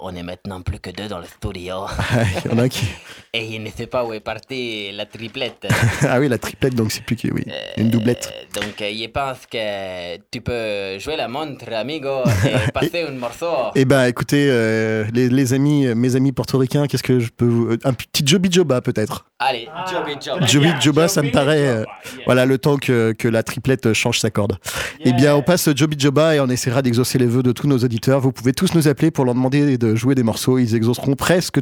qu'on 0.00 0.14
est 0.14 0.22
maintenant 0.22 0.60
plus 0.62 0.78
que 0.80 0.90
deux 0.90 1.08
dans 1.08 1.18
le 1.18 1.26
studio. 1.26 1.84
Il 2.44 2.50
y 2.50 2.54
en 2.54 2.58
a 2.58 2.68
qui. 2.68 2.86
Et 3.32 3.44
il 3.54 3.62
ne 3.62 3.70
sait 3.70 3.86
pas 3.86 4.04
où 4.04 4.12
est 4.12 4.18
partie 4.20 4.90
la 4.92 5.06
triplette. 5.06 5.68
Ah 6.02 6.18
oui, 6.18 6.28
la 6.28 6.38
triplette, 6.38 6.74
donc 6.74 6.90
c'est 6.90 7.04
plus 7.04 7.14
que 7.14 7.28
oui, 7.32 7.44
une 7.76 7.88
doublette. 7.90 8.32
Euh, 8.34 8.60
Donc, 8.60 8.80
euh, 8.82 8.90
je 8.92 9.06
pense 9.08 9.46
que 9.46 10.16
tu 10.32 10.40
peux 10.40 10.98
jouer 10.98 11.14
la 11.16 11.28
montre, 11.28 11.72
amigo, 11.72 12.22
et 12.44 12.70
passer 12.72 13.04
un 13.08 13.12
morceau. 13.12 13.46
Eh 13.76 13.84
ben, 13.84 14.06
écoutez, 14.06 14.48
euh, 14.50 15.04
les, 15.14 15.28
les 15.28 15.52
amis, 15.54 15.86
euh, 15.86 15.94
mes 15.94 16.16
amis 16.16 16.32
portoricains, 16.32 16.86
qu'est-ce 16.88 17.02
que 17.04 17.20
je 17.20 17.28
peux 17.30 17.44
vous... 17.46 17.76
Un 17.84 17.92
petit 17.92 18.26
Joby 18.26 18.50
Joba 18.50 18.80
peut-être. 18.80 19.26
Allez, 19.38 19.68
Ah, 19.72 19.84
job 19.90 20.04
it, 20.08 20.22
job. 20.24 20.38
très 20.40 20.48
Joby 20.48 20.68
Joba, 20.80 21.06
ça 21.08 21.20
me 21.22 21.26
Joby 21.26 21.32
paraît, 21.32 21.58
Joba, 21.66 21.70
euh, 21.80 21.84
yeah. 22.16 22.22
Voilà, 22.26 22.46
le 22.46 22.58
temps 22.58 22.76
que, 22.78 23.12
que 23.12 23.28
la 23.28 23.42
triplette 23.44 23.92
change 23.92 24.18
sa 24.18 24.30
corde. 24.30 24.56
Eh 25.04 25.12
bien, 25.12 25.36
on 25.36 25.42
passe 25.42 25.68
Joby 25.76 25.96
Joba 25.98 26.34
et 26.34 26.40
on 26.40 26.48
essaiera 26.48 26.82
d'exaucer 26.82 27.18
les 27.18 27.26
vœux 27.26 27.42
de 27.44 27.52
tous 27.52 27.68
nos 27.68 27.78
auditeurs. 27.78 28.20
Vous 28.20 28.32
pouvez 28.32 28.52
tous 28.52 28.74
nous 28.74 28.88
appeler 28.88 29.10
pour 29.12 29.24
leur 29.24 29.34
demander 29.34 29.78
de 29.78 29.89
jouer 29.94 30.14
des 30.14 30.22
morceaux. 30.22 30.58
Ils 30.58 30.74
exauceront 30.74 31.16
presque 31.16 31.60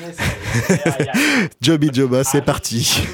yeah. 0.00 1.12
Joby 1.60 1.90
Joba, 1.92 2.24
c'est 2.24 2.42
parti. 2.42 3.06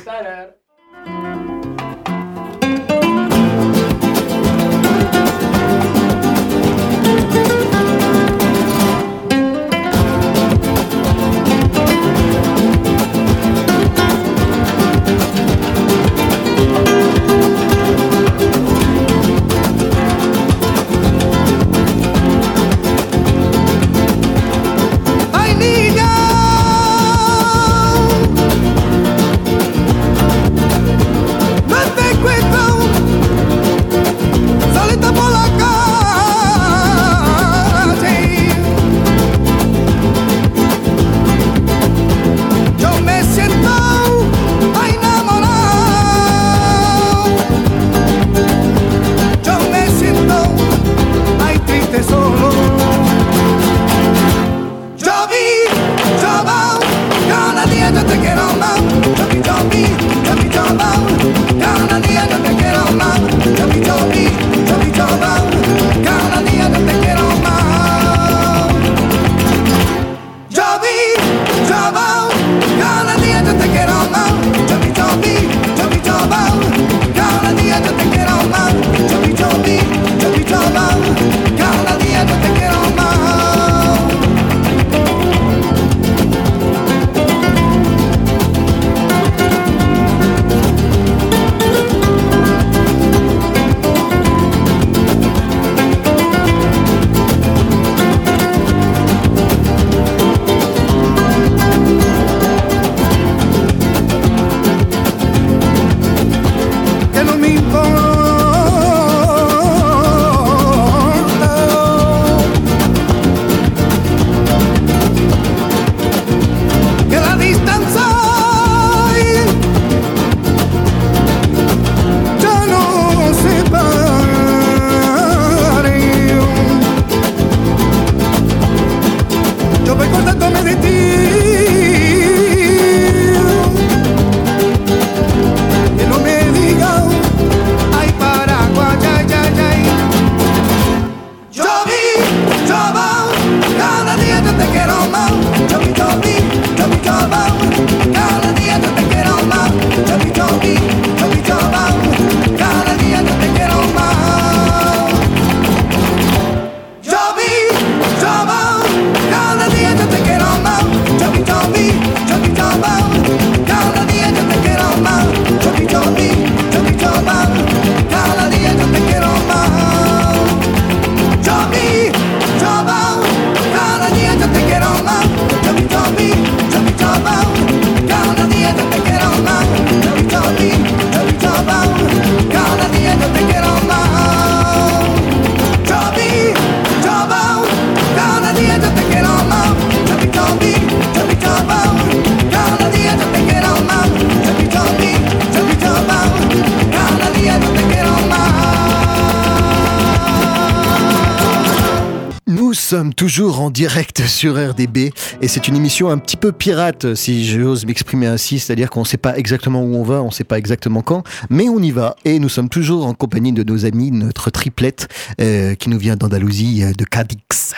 Toujours 203.28 203.60
en 203.60 203.70
direct 203.70 204.22
sur 204.26 204.54
RDB 204.54 205.12
et 205.42 205.48
c'est 205.48 205.68
une 205.68 205.76
émission 205.76 206.08
un 206.08 206.16
petit 206.16 206.38
peu 206.38 206.50
pirate, 206.50 207.14
si 207.14 207.46
j'ose 207.46 207.84
m'exprimer 207.84 208.26
ainsi, 208.26 208.58
c'est-à-dire 208.58 208.88
qu'on 208.88 209.00
ne 209.00 209.04
sait 209.04 209.18
pas 209.18 209.36
exactement 209.36 209.82
où 209.82 209.96
on 209.96 210.02
va, 210.02 210.22
on 210.22 210.28
ne 210.28 210.32
sait 210.32 210.44
pas 210.44 210.56
exactement 210.56 211.02
quand, 211.02 211.24
mais 211.50 211.68
on 211.68 211.78
y 211.78 211.90
va. 211.90 212.16
Et 212.24 212.38
nous 212.38 212.48
sommes 212.48 212.70
toujours 212.70 213.04
en 213.04 213.12
compagnie 213.12 213.52
de 213.52 213.62
nos 213.62 213.84
amis, 213.84 214.12
notre 214.12 214.48
triplette 214.48 215.08
euh, 215.42 215.74
qui 215.74 215.90
nous 215.90 215.98
vient 215.98 216.16
d'Andalousie, 216.16 216.82
euh, 216.82 216.92
de 216.94 217.04
Cadix. 217.04 217.74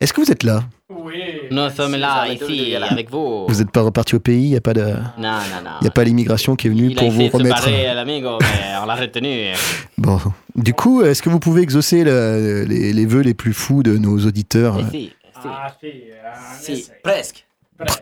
Est-ce 0.00 0.12
que 0.12 0.20
vous 0.20 0.32
êtes 0.32 0.42
là? 0.42 0.64
Oui. 0.90 1.22
Nous 1.50 1.70
sommes 1.70 1.94
là, 1.96 2.26
ici, 2.28 2.74
avec 2.74 3.10
vous. 3.10 3.46
Vous 3.48 3.54
n'êtes 3.60 3.70
pas 3.70 3.82
reparti 3.82 4.16
au 4.16 4.20
pays 4.20 4.42
Il 4.44 4.50
n'y 4.50 4.56
a 4.56 4.60
pas 4.60 4.74
de... 4.74 4.82
Non, 4.82 4.94
non, 5.18 5.62
non. 5.64 5.70
Il 5.82 5.86
a 5.86 5.90
pas 5.90 6.02
l'immigration 6.04 6.56
qui 6.56 6.66
est 6.66 6.70
venue 6.70 6.90
Il 6.90 6.98
a 6.98 7.00
pour 7.00 7.10
vous 7.10 7.20
essayé 7.20 7.28
de 7.28 7.32
se 7.32 7.36
remettre. 7.38 7.56
barrer, 7.64 7.94
l'amigo, 7.94 8.38
mais 8.40 8.76
on 8.82 8.86
l'a 8.86 8.94
retenu. 8.96 9.52
Bon, 9.98 10.18
du 10.56 10.74
coup, 10.74 11.02
est-ce 11.02 11.22
que 11.22 11.28
vous 11.28 11.38
pouvez 11.38 11.62
exaucer 11.62 12.02
le- 12.02 12.64
les, 12.68 12.92
les 12.92 13.06
vœux 13.06 13.20
les 13.22 13.34
plus 13.34 13.52
fous 13.52 13.82
de 13.84 13.96
nos 13.98 14.18
auditeurs. 14.26 14.78
Ah, 15.44 15.68
si, 15.80 16.02
euh, 16.10 16.28
Si, 16.60 16.88
presque. 17.02 17.46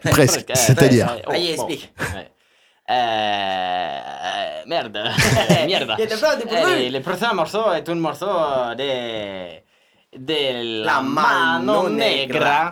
Presque, 0.05 0.51
Euh, 0.51 0.55
c'est-à-dire. 0.57 1.07
presque, 1.07 1.24
oh, 1.29 1.31
Allez, 1.31 1.55
bon. 1.57 1.68
explique. 1.68 1.92
Ouais. 2.01 2.29
Euh, 2.90 2.94
euh, 2.94 4.62
merde. 4.66 4.98
merde. 5.66 5.94
Il 5.98 6.05
était 6.05 6.16
pas 6.16 6.37
dépourvu. 6.37 6.57
Allez, 6.72 6.88
le 6.88 7.01
prochain 7.01 7.35
morceau 7.35 7.70
est 7.72 7.87
un 7.87 7.94
morceau 7.96 8.27
de. 8.79 9.59
De 10.18 10.85
La 10.85 11.00
Mano 11.02 11.88
Negra. 11.88 12.70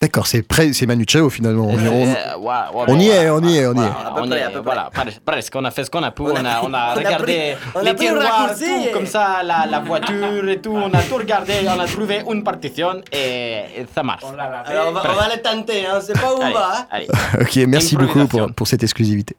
D'accord, 0.00 0.28
c'est 0.28 0.44
c'est 0.72 0.86
Manu 0.86 1.04
Chao 1.08 1.28
finalement. 1.28 1.66
On, 1.66 1.76
y- 1.76 1.88
on- 1.88 2.06
Euh, 2.06 2.36
ouais, 2.38 2.46
ouais, 2.72 2.84
on 2.86 2.98
y 3.00 3.08
est, 3.08 3.30
on 3.30 3.40
y 3.42 3.56
est, 3.58 3.66
on 3.66 3.74
y 3.74 3.80
est. 3.84 3.90
On 4.16 4.30
y 4.30 4.34
est, 4.34 4.56
voilà, 4.62 4.90
pres- 4.94 5.18
presque, 5.24 5.52
on 5.56 5.64
a 5.64 5.72
fait 5.72 5.82
ce 5.84 5.90
qu'on 5.90 6.04
a 6.04 6.12
pu, 6.12 6.22
On 6.22 6.28
a 6.36 6.40
on 6.40 6.44
a 6.44 6.54
pris- 6.54 6.66
on 6.68 6.74
a 6.74 6.94
regardé 6.94 7.56
pris- 7.56 7.70
on 7.74 7.78
a 7.80 7.82
les 7.82 7.94
tiroirs, 7.96 8.54
tout 8.56 8.92
comme 8.92 9.06
ça, 9.06 9.42
la, 9.42 9.66
la 9.68 9.80
voiture 9.80 10.48
et 10.48 10.60
tout, 10.60 10.70
on 10.72 10.90
a 10.94 11.02
tout 11.02 11.16
regardé, 11.16 11.54
on 11.66 11.80
a 11.80 11.86
trouvé 11.86 12.22
une 12.30 12.44
partition 12.44 13.02
et, 13.12 13.64
et 13.76 13.86
ça 13.92 14.04
marche. 14.04 14.22
L'a. 14.36 14.62
Alors, 14.66 14.88
on 14.90 14.92
va, 14.92 15.02
on 15.10 15.14
va 15.16 15.34
le 15.34 15.42
tenter, 15.42 15.84
hein. 15.86 15.94
on 15.96 16.00
sait 16.00 16.12
pas 16.12 16.32
où 16.32 16.38
on 16.42 16.50
va. 16.52 16.70
hein. 16.78 16.86
allez. 16.92 17.08
Ok, 17.40 17.56
merci 17.66 17.96
beaucoup 17.96 18.24
pour, 18.28 18.52
pour 18.54 18.68
cette 18.68 18.84
exclusivité. 18.84 19.34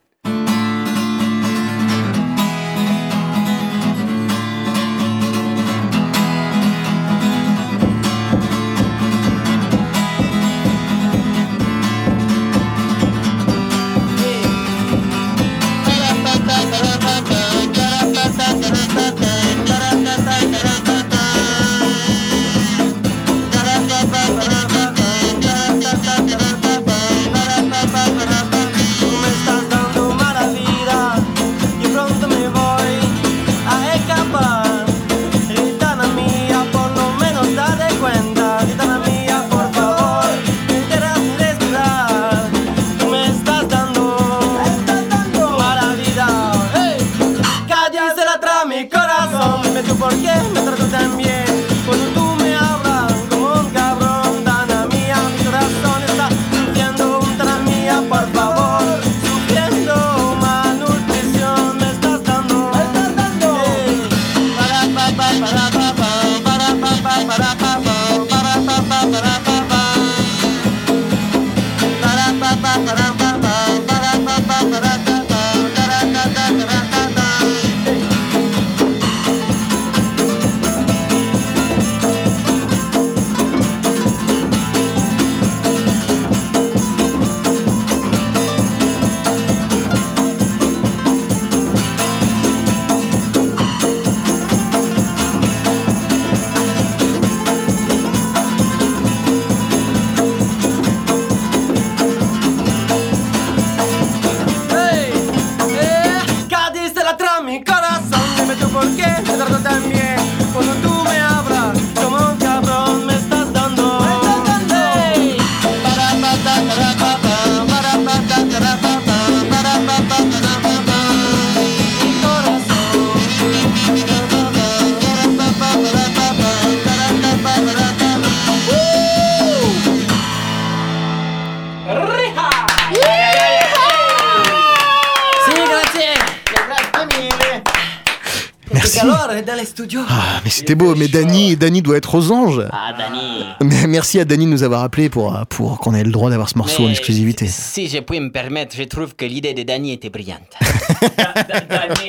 Ah, 140.08 140.42
mais 140.44 140.50
c'était 140.50 140.76
beau, 140.76 140.96
mais 140.96 141.08
Dany, 141.08 141.56
Dany 141.56 141.82
doit 141.82 141.98
être 141.98 142.16
aux 142.16 142.32
anges. 142.32 142.64
Ah, 142.72 142.94
Dani. 142.98 143.46
Mais 143.62 143.88
merci 143.88 144.20
à 144.20 144.26
Dany 144.26 144.46
de 144.46 144.52
nous 144.52 144.64
avoir 144.64 144.84
appelé 144.84 145.10
pour, 145.10 145.38
pour 145.50 145.80
qu'on 145.80 145.94
ait 145.94 146.04
le 146.04 146.12
droit 146.12 146.30
d'avoir 146.30 146.50
ce 146.50 146.58
morceau 146.58 146.86
en 146.86 146.90
exclusivité. 146.90 147.48
Si 147.48 147.88
je 147.88 148.00
puis 148.00 148.20
me 148.20 148.32
permettre, 148.32 148.76
je 148.76 148.84
trouve 148.84 149.16
que 149.16 149.26
l'idée 149.26 149.54
de 149.54 149.64
Dani 149.64 149.94
était 149.94 150.10
brillante. 150.10 150.40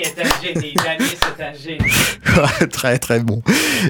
Est 0.00 0.18
un 0.18 0.42
génie. 0.42 0.74
Danny, 0.74 1.10
c'est 1.10 1.44
un 1.44 1.52
génie. 1.52 1.92
très 2.72 2.98
très 2.98 3.20
bon. 3.20 3.42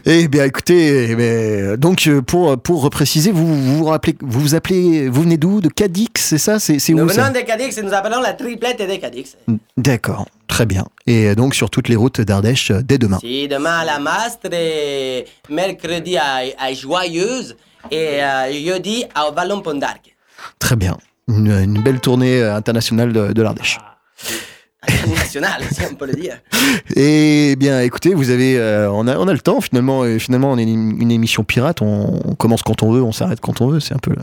Eh 0.07 0.29
bien 0.29 0.45
écoutez, 0.45 1.11
eh 1.13 1.77
donc 1.77 2.07
euh, 2.07 2.23
pour 2.23 2.57
pour 2.61 2.83
repréciser, 2.83 3.33
vous 3.33 3.47
vous 3.47 3.79
vous 3.79 3.85
rappelez, 3.85 4.17
vous 4.21 4.41
vous 4.41 4.55
appelez, 4.55 5.09
vous 5.09 5.23
venez 5.23 5.37
d'où? 5.37 5.61
De 5.61 5.69
Cadix, 5.69 6.09
c'est 6.17 6.39
ça? 6.39 6.59
C'est 6.59 6.79
Nous 6.91 7.05
où 7.05 7.09
ça? 7.09 7.23
venons 7.25 7.35
de 7.41 7.45
Cadix 7.45 7.77
et 7.79 7.83
nous 7.83 7.93
appelons 7.93 8.21
la 8.21 8.33
triplette 8.35 8.79
de 8.81 8.97
Cadix. 8.97 9.37
D'accord, 9.77 10.27
très 10.47 10.67
bien. 10.67 10.85
Et 11.07 11.27
euh, 11.29 11.35
donc 11.35 11.55
sur 11.55 11.71
toutes 11.71 11.89
les 11.89 11.97
routes 11.97 12.21
d'Ardèche 12.21 12.71
euh, 12.71 12.83
dès 12.83 12.99
demain. 12.99 13.19
Si, 13.21 13.49
demain 13.49 13.79
à 13.81 13.85
la 13.85 13.99
Mastre, 13.99 14.49
et 14.53 15.27
mercredi 15.49 16.17
à, 16.17 16.41
à 16.59 16.73
Joyeuse 16.73 17.57
et 17.91 18.23
euh, 18.23 18.53
jeudi 18.65 19.05
à 19.15 19.31
Vallon 19.31 19.61
Pont 19.61 19.75
d'Arc. 19.75 20.15
Très 20.59 20.77
bien. 20.77 20.97
Une, 21.29 21.51
une 21.51 21.83
belle 21.83 22.01
tournée 22.01 22.43
internationale 22.43 23.13
de, 23.13 23.33
de 23.33 23.43
l'Ardèche. 23.43 23.79
National, 25.09 25.63
si 25.71 25.83
on 25.91 25.95
peut 25.95 26.07
le 26.07 26.15
dire. 26.15 26.39
Et 26.97 27.55
bien, 27.57 27.81
écoutez, 27.83 28.15
vous 28.15 28.31
avez, 28.31 28.59
euh, 28.59 28.91
on 28.91 29.07
a, 29.07 29.17
on 29.19 29.29
a 29.29 29.33
le 29.33 29.39
temps 29.41 29.61
finalement. 29.61 30.05
Et 30.05 30.19
finalement, 30.19 30.51
on 30.53 30.59
est 30.59 30.63
une, 30.63 31.01
une 31.01 31.11
émission 31.11 31.45
pirate. 31.45 31.83
On, 31.83 32.21
on 32.25 32.35
commence 32.35 32.63
quand 32.63 32.83
on 32.83 32.91
veut, 32.93 33.03
on 33.03 33.13
s'arrête 33.13 33.41
quand 33.41 33.61
on 33.61 33.69
veut. 33.69 33.81
C'est 33.81 33.95
un 33.95 33.99
peu, 33.99 34.15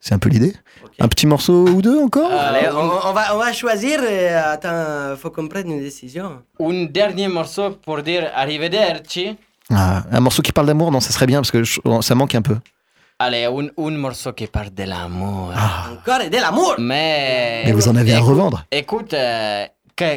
c'est 0.00 0.14
un 0.14 0.18
peu 0.18 0.28
l'idée. 0.28 0.54
Un 0.98 1.08
petit 1.08 1.26
morceau 1.26 1.66
ou 1.68 1.82
deux 1.82 2.00
encore? 2.02 2.30
Allez, 2.32 2.68
on, 2.72 3.08
on 3.08 3.12
va, 3.12 3.34
on 3.34 3.38
va 3.38 3.52
choisir. 3.52 4.02
et, 4.02 4.28
attends, 4.28 5.14
faut 5.16 5.30
qu'on 5.30 5.46
prenne 5.48 5.70
une 5.70 5.80
décision. 5.80 6.42
Un 6.60 6.84
dernier 6.84 7.28
morceau 7.28 7.70
pour 7.84 8.02
dire 8.02 8.28
arrivederci. 8.34 9.36
Ah, 9.72 10.02
un 10.10 10.20
morceau 10.20 10.42
qui 10.42 10.52
parle 10.52 10.66
d'amour, 10.66 10.90
non, 10.90 11.00
ça 11.00 11.12
serait 11.12 11.26
bien 11.26 11.38
parce 11.40 11.50
que 11.52 11.62
je- 11.62 11.80
ça 12.00 12.14
manque 12.14 12.34
un 12.34 12.42
peu. 12.42 12.56
Allez, 13.18 13.44
un, 13.44 13.68
un 13.86 13.90
morceau 13.92 14.32
qui 14.32 14.46
parle 14.48 14.70
de 14.74 14.82
l'amour. 14.82 15.52
Encore 15.92 16.20
et 16.22 16.28
de 16.30 16.36
l'amour. 16.38 16.74
Mais. 16.78 17.62
Mais 17.66 17.72
vous 17.72 17.86
en 17.88 17.94
avez 17.94 18.12
à 18.14 18.20
revendre. 18.20 18.64
Écoute, 18.72 19.14
euh, 19.14 19.64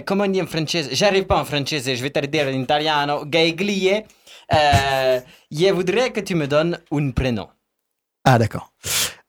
on 0.10 0.28
dit 0.28 0.42
en 0.42 0.48
français 0.48 0.90
J'arrive 0.92 1.26
pas 1.26 1.40
en 1.40 1.46
français, 1.46 1.96
je 1.96 2.02
vais 2.02 2.10
te 2.10 2.20
le 2.20 2.28
dire 2.28 2.48
en 2.48 2.62
italiano. 2.62 3.26
Gaiglie. 3.26 4.04
Euh, 4.54 5.20
je 5.52 5.72
voudrais 5.72 6.12
que 6.12 6.20
tu 6.20 6.36
me 6.36 6.48
donnes 6.48 6.80
un 6.92 7.12
prénom. 7.12 7.48
Ah, 8.24 8.38
d'accord. 8.38 8.72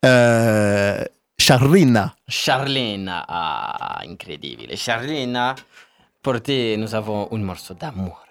Euh, 0.05 1.05
Charlina. 1.39 2.15
Charlene. 2.29 3.11
Ah, 3.29 4.01
incredibile. 4.07 4.77
Charlene, 4.77 5.55
pour 6.23 6.41
te, 6.43 6.77
nous 6.77 6.95
avons 6.95 7.29
un 7.33 7.39
morceau 7.39 7.75
d'amour. 7.75 8.25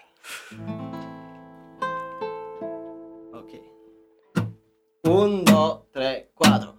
Ok. 3.32 3.60
Un, 5.04 5.44
dos, 5.44 5.86
tres, 5.92 6.28
cuatro. 6.34 6.75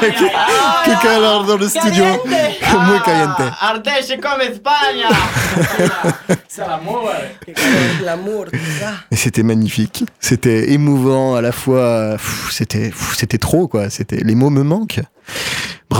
Qué 0.00 0.10
calor! 0.10 0.82
Qué 0.84 0.92
calor 1.02 1.44
dans 1.44 1.56
le 1.56 1.68
studio. 1.68 2.04
Muy 2.24 3.00
caliente. 3.04 3.42
Ardèche 3.60 4.18
comme 4.20 4.40
Espagne 4.40 5.04
C'est 6.48 6.66
l'amour. 6.66 7.10
L'amour, 8.04 8.44
tout 8.46 8.58
ça. 8.80 8.92
Et 9.10 9.16
c'était 9.16 9.42
magnifique. 9.42 10.04
C'était 10.18 10.72
émouvant 10.72 11.34
à 11.34 11.40
la 11.40 11.52
fois. 11.52 12.16
C'était, 12.50 12.92
c'était 13.16 13.38
trop 13.38 13.68
quoi. 13.68 13.90
C'était 13.90 14.18
les 14.22 14.34
mots 14.34 14.50
me 14.50 14.62
manquent. 14.62 15.00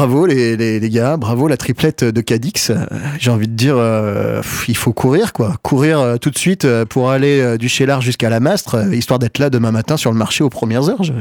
Bravo 0.00 0.24
les, 0.24 0.56
les, 0.56 0.80
les 0.80 0.88
gars, 0.88 1.18
bravo 1.18 1.46
la 1.46 1.58
triplette 1.58 2.04
de 2.04 2.20
Cadix. 2.22 2.72
J'ai 3.18 3.30
envie 3.30 3.48
de 3.48 3.52
dire, 3.52 3.74
euh, 3.76 4.40
il 4.66 4.74
faut 4.74 4.94
courir 4.94 5.34
quoi, 5.34 5.56
courir 5.62 6.00
euh, 6.00 6.16
tout 6.16 6.30
de 6.30 6.38
suite 6.38 6.64
euh, 6.64 6.86
pour 6.86 7.10
aller 7.10 7.38
euh, 7.42 7.58
du 7.58 7.68
Chélard 7.68 8.00
jusqu'à 8.00 8.30
la 8.30 8.40
Mastre, 8.40 8.76
euh, 8.76 8.94
histoire 8.94 9.18
d'être 9.18 9.36
là 9.38 9.50
demain 9.50 9.72
matin 9.72 9.98
sur 9.98 10.10
le 10.10 10.16
marché 10.16 10.42
aux 10.42 10.48
premières 10.48 10.88
heures. 10.88 11.02
Je- 11.02 11.12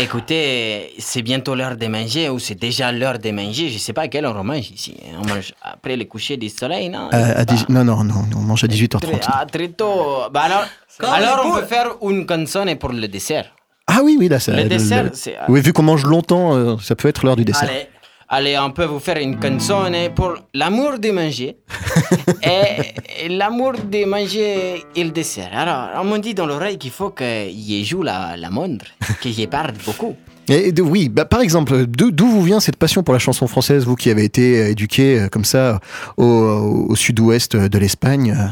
Écoutez, 0.00 0.92
c'est 1.00 1.22
bientôt 1.22 1.56
l'heure 1.56 1.76
de 1.76 1.86
manger 1.88 2.28
ou 2.28 2.38
c'est 2.38 2.54
déjà 2.54 2.92
l'heure 2.92 3.18
de 3.18 3.28
manger. 3.32 3.70
Je 3.70 3.78
sais 3.78 3.92
pas 3.92 4.02
à 4.02 4.08
quelle 4.08 4.24
heure 4.24 4.36
on 4.38 4.44
mange 4.44 4.70
ici. 4.70 4.94
On 5.20 5.26
mange 5.26 5.52
après 5.60 5.96
le 5.96 6.04
coucher 6.04 6.36
du 6.36 6.48
soleil, 6.48 6.90
non? 6.90 7.08
Euh, 7.12 7.42
à 7.42 7.44
Non 7.72 7.82
non 7.82 8.04
non, 8.04 8.22
on 8.36 8.42
mange 8.42 8.62
à 8.62 8.68
très, 8.68 8.76
18h30. 8.76 9.18
ah, 9.26 9.46
très 9.50 9.66
tôt. 9.70 10.20
Bah 10.32 10.42
alors, 10.46 11.44
on 11.44 11.56
peut 11.58 11.66
faire 11.66 11.88
une 12.02 12.24
canzone 12.24 12.76
pour 12.76 12.90
le 12.92 13.08
dessert. 13.08 13.46
Ah 13.88 14.00
oui 14.04 14.16
oui 14.16 14.28
là 14.28 14.38
ça. 14.38 14.52
Le 14.54 14.68
dessert, 14.68 15.10
c'est- 15.12 15.34
Oui 15.48 15.60
vu 15.60 15.72
qu'on 15.72 15.82
mange 15.82 16.04
longtemps, 16.04 16.54
euh, 16.54 16.76
ça 16.80 16.94
peut 16.94 17.08
être 17.08 17.24
l'heure 17.26 17.36
du 17.36 17.44
dessert. 17.44 17.68
Allez, 17.68 17.88
allez, 18.28 18.58
on 18.58 18.70
peut 18.70 18.84
vous 18.84 18.98
faire 19.00 19.18
une 19.18 19.38
canzone 19.38 19.96
pour 20.14 20.34
l'amour 20.54 20.98
de 20.98 21.10
manger 21.10 21.56
et, 22.42 23.28
l'amour 23.28 23.72
de 23.72 24.04
manger 24.04 24.84
et 24.94 25.04
le 25.04 25.10
dessert. 25.10 25.50
Alors, 25.52 26.02
on 26.02 26.04
m'a 26.04 26.18
dit 26.18 26.34
dans 26.34 26.46
l'oreille 26.46 26.78
qu'il 26.78 26.90
faut 26.90 27.10
que 27.10 27.24
je 27.24 27.82
joue 27.84 28.02
la, 28.02 28.36
la 28.36 28.50
montre, 28.50 28.86
que 29.20 29.30
je 29.30 29.46
parle 29.46 29.72
beaucoup. 29.84 30.14
Et 30.48 30.72
de- 30.72 30.82
oui, 30.82 31.08
bah, 31.10 31.26
par 31.26 31.40
exemple, 31.40 31.84
d'où 31.86 32.26
vous 32.26 32.42
vient 32.42 32.60
cette 32.60 32.76
passion 32.76 33.02
pour 33.02 33.12
la 33.12 33.20
chanson 33.20 33.46
française, 33.46 33.84
vous 33.84 33.96
qui 33.96 34.10
avez 34.10 34.24
été 34.24 34.60
euh, 34.60 34.70
éduqué 34.70 35.20
euh, 35.20 35.28
comme 35.28 35.44
ça 35.44 35.78
au, 36.16 36.24
au 36.24 36.96
sud-ouest 36.96 37.54
de 37.54 37.78
l'Espagne 37.78 38.34
euh, 38.38 38.48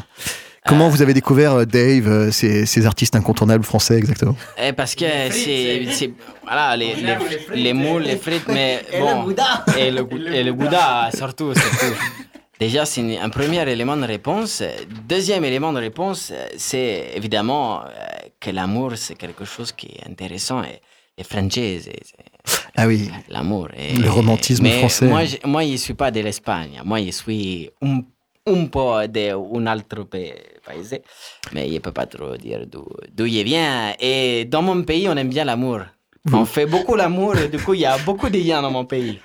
Comment 0.67 0.89
vous 0.89 1.01
avez 1.03 1.15
découvert 1.15 1.53
euh, 1.55 1.65
Dave, 1.65 2.09
euh, 2.09 2.31
ces, 2.31 2.67
ces 2.67 2.87
artistes 2.87 3.15
incontournables 3.15 3.65
français 3.65 3.97
exactement 3.99 4.37
Eh, 4.63 4.73
parce 4.73 4.95
que 4.95 5.05
c'est, 5.31 6.11
voilà, 6.45 6.77
les, 6.77 6.95
les, 6.97 7.17
les 7.55 7.73
moules, 7.73 8.03
les 8.03 8.17
frites, 8.17 8.49
mais 8.49 8.83
Et 8.93 8.99
bon. 9.01 9.21
le 9.21 9.25
Bouddha. 9.27 9.65
Et 9.79 9.91
le, 9.91 10.03
gou- 10.05 10.19
et 10.27 10.43
le 10.43 10.53
Bouddha, 10.53 11.11
surtout, 11.15 11.55
surtout. 11.55 11.95
Déjà, 12.59 12.85
c'est 12.87 13.19
un 13.19 13.29
premier 13.29 13.69
élément 13.71 13.97
de 13.97 14.05
réponse. 14.07 14.63
Deuxième 15.07 15.45
élément 15.45 15.73
de 15.73 15.79
réponse, 15.79 16.33
c'est 16.57 17.13
évidemment 17.15 17.83
euh, 17.83 17.87
que 18.41 18.51
l'amour, 18.51 18.93
c'est 18.97 19.15
quelque 19.15 19.45
chose 19.45 19.73
qui 19.73 19.89
est 19.89 20.09
intéressant. 20.11 20.63
Et 20.63 20.81
c'est 21.19 21.93
Ah 22.77 22.87
oui, 22.87 23.11
l'amour. 23.29 23.69
Et- 23.77 23.97
Le 23.97 24.11
romantisme 24.11 24.63
mais 24.65 24.79
français. 24.79 25.07
Moi, 25.07 25.25
je, 25.27 25.37
moi, 25.47 25.63
je 25.65 25.73
ne 25.73 25.77
suis 25.77 25.95
pas 25.95 26.11
de 26.11 26.21
l'Espagne. 26.21 26.81
Moi, 26.85 27.03
je 27.05 27.11
suis 27.11 27.71
un, 27.83 28.01
un 28.47 28.67
peu 28.67 29.09
d'un 29.09 29.37
autre 29.37 30.05
pays, 30.05 30.33
pays, 30.67 31.01
mais 31.53 31.69
je 31.69 31.75
ne 31.75 31.79
peux 31.79 31.93
pas 31.93 32.07
trop 32.07 32.37
dire 32.37 32.67
d'où 32.67 32.87
je 33.27 33.43
viens. 33.43 33.95
Et 34.01 34.45
dans 34.45 34.63
mon 34.63 34.83
pays, 34.83 35.09
on 35.09 35.17
aime 35.17 35.29
bien 35.29 35.45
l'amour. 35.45 35.81
On 36.33 36.45
fait 36.45 36.67
beaucoup 36.67 36.97
l'amour 36.97 37.37
et 37.37 37.49
du 37.49 37.59
coup, 37.59 37.75
il 37.75 37.81
y 37.81 37.87
a 37.87 37.97
beaucoup 37.99 38.29
de 38.29 38.39
liens 38.39 38.63
dans 38.63 38.71
mon 38.71 38.85
pays. 38.85 39.21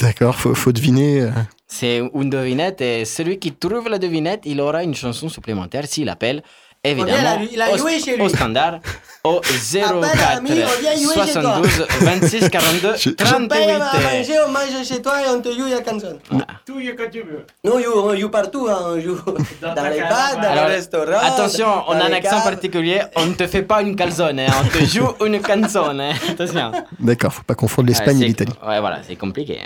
d'accord, 0.00 0.34
faut, 0.34 0.54
faut 0.54 0.72
deviner. 0.72 1.22
euh. 1.22 1.30
C'est 1.68 1.98
une 2.14 2.30
devinette 2.30 2.80
et 2.80 3.04
celui 3.04 3.38
qui 3.38 3.52
trouve 3.52 3.88
la 3.88 3.98
devinette, 3.98 4.42
il 4.44 4.60
aura 4.60 4.82
une 4.84 4.94
chanson 4.94 5.28
supplémentaire 5.28 5.86
s'il 5.86 6.08
appelle, 6.08 6.42
évidemment, 6.90 7.40
il 7.52 7.60
a 7.62 7.70
au, 7.72 7.76
joué 7.78 7.98
chez 8.00 8.16
lui. 8.16 8.22
au 8.22 8.28
standard, 8.28 8.80
au 9.24 9.40
04 9.40 10.36
ami, 10.38 10.50
on 10.50 10.80
vient 10.80 10.94
jouer 10.96 11.26
chez 11.26 11.32
toi. 11.32 11.60
72 11.62 11.86
26 12.00 12.48
42 12.50 12.94
Je- 12.96 13.10
je 13.10 13.14
Je 13.26 13.46
paye 13.48 13.70
à 13.70 13.78
38. 13.80 14.04
manger, 14.04 14.34
on 14.46 14.50
mange 14.50 14.84
chez 14.86 15.02
toi 15.02 15.14
et 15.22 15.28
on 15.30 15.40
te 15.40 15.48
joue 15.50 15.66
la 15.68 15.84
chanson. 15.84 16.18
Tout 16.64 16.78
y 16.80 16.94
que 16.94 17.08
tu 17.10 17.20
veux. 17.20 17.44
Nous, 17.64 17.72
on 17.72 17.80
joue, 17.80 17.92
on 18.10 18.16
joue 18.16 18.28
partout, 18.28 18.66
hein, 18.70 18.78
on 18.94 19.00
joue 19.00 19.16
dans, 19.60 19.74
les 19.90 20.00
bars, 20.00 20.36
dans 20.36 20.42
Alors, 20.50 20.68
les 20.68 20.74
restaurants. 20.76 21.18
attention, 21.20 21.66
on 21.88 21.92
a 21.92 22.04
un 22.04 22.12
accent 22.12 22.40
particulier, 22.42 23.00
on 23.16 23.26
ne 23.26 23.34
te 23.34 23.46
fait 23.46 23.62
pas 23.62 23.82
une 23.82 23.96
calzone, 23.96 24.40
hein, 24.40 24.46
on 24.64 24.68
te 24.78 24.84
joue 24.84 25.08
une 25.24 25.40
canzone. 25.40 26.00
hein. 26.00 26.12
Attention. 26.30 26.72
D'accord, 27.00 27.32
faut 27.32 27.42
pas 27.42 27.54
confondre 27.54 27.88
l'Espagne 27.88 28.20
et 28.22 28.26
l'Italie. 28.26 28.52
Ouais, 28.66 28.80
voilà, 28.80 28.98
c'est 29.06 29.16
compliqué. 29.16 29.58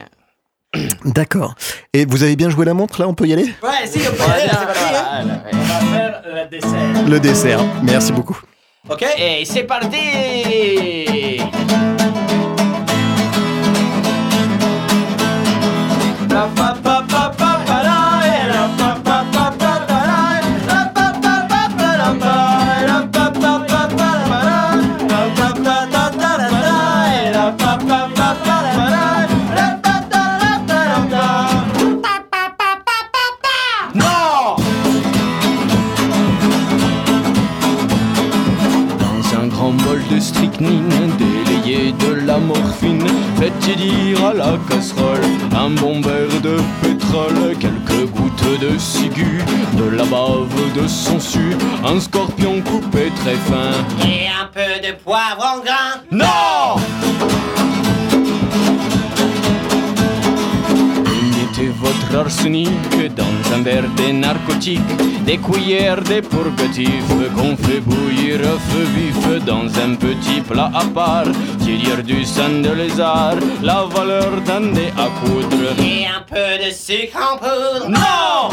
D'accord. 1.04 1.54
Et 1.92 2.04
vous 2.04 2.22
avez 2.22 2.36
bien 2.36 2.48
joué 2.50 2.64
la 2.64 2.74
montre 2.74 3.00
là, 3.00 3.08
on 3.08 3.14
peut 3.14 3.26
y 3.26 3.32
aller? 3.32 3.52
Ouais, 3.62 3.86
si, 3.86 3.98
on 4.00 4.12
peut 4.12 4.18
y 4.18 4.30
aller, 4.32 4.42
c'est 4.50 4.66
parti. 4.66 4.80
hein. 4.94 5.42
On 5.52 5.56
va 5.58 5.80
faire 5.98 6.22
le 6.26 6.48
dessert. 6.50 7.08
Le 7.08 7.20
dessert. 7.20 7.60
Merci 7.82 8.12
beaucoup. 8.12 8.38
Ok 8.88 9.04
Et 9.18 9.44
c'est 9.44 9.64
parti 9.64 9.96
dire 43.76 44.24
à 44.24 44.32
la 44.32 44.58
casserole 44.68 45.20
un 45.56 45.70
bon 45.70 46.00
verre 46.00 46.40
de 46.42 46.56
pétrole, 46.82 47.56
quelques 47.58 48.10
gouttes 48.10 48.60
de 48.60 48.78
ciguë, 48.78 49.42
de 49.74 49.96
la 49.96 50.04
bave 50.04 50.48
de 50.74 50.86
sangsue, 50.86 51.56
un 51.84 52.00
scorpion 52.00 52.60
coupé 52.62 53.10
très 53.16 53.36
fin. 53.36 53.72
Et 54.06 54.28
un 54.28 54.46
peu 54.46 54.86
de 54.86 54.94
poivre 54.94 55.44
en 55.44 55.60
grain. 55.60 56.02
Non 56.10 56.99
Arsenic 62.14 62.68
dans 63.16 63.54
un 63.54 63.62
verre 63.62 63.88
de 63.96 64.12
narcotique, 64.12 64.80
des 65.24 65.38
cuillères 65.38 66.02
de 66.02 66.20
purgatif 66.20 67.04
qu'on 67.36 67.56
fait 67.56 67.80
bouillir 67.80 68.40
à 68.40 68.58
feu 68.70 68.86
vif 68.94 69.44
dans 69.44 69.66
un 69.84 69.94
petit 69.94 70.40
plat 70.40 70.70
à 70.74 70.84
part, 70.84 71.30
tirer 71.60 72.02
du 72.02 72.24
sang 72.24 72.60
de 72.62 72.70
lézard, 72.70 73.36
la 73.62 73.84
valeur 73.84 74.40
d'un 74.46 74.72
dé 74.72 74.92
à 74.96 75.08
coudre. 75.20 75.74
Et 75.78 76.06
un 76.06 76.22
peu 76.26 76.64
de 76.64 76.70
sucre 76.70 77.16
en 77.16 77.36
poudre. 77.36 77.88
Non 77.88 78.50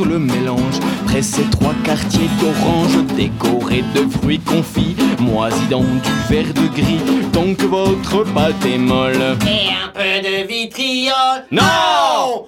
le 0.00 0.18
mélange. 0.18 0.80
Presser 1.06 1.44
trois 1.50 1.74
quartiers 1.84 2.28
d'orange 2.40 3.04
décorés 3.16 3.84
de 3.94 4.08
fruits 4.18 4.40
confits, 4.40 4.96
moisis 5.20 5.68
dans 5.68 5.82
du 5.82 6.10
verre 6.28 6.52
de 6.54 6.66
gris, 6.74 7.00
tant 7.32 7.54
que 7.54 7.66
votre 7.66 8.24
pâte 8.32 8.64
est 8.64 8.78
molle. 8.78 9.36
Et 9.46 9.68
un 9.70 9.88
peu 9.92 10.22
de 10.22 10.46
vitriol. 10.46 11.44
Non 11.50 12.46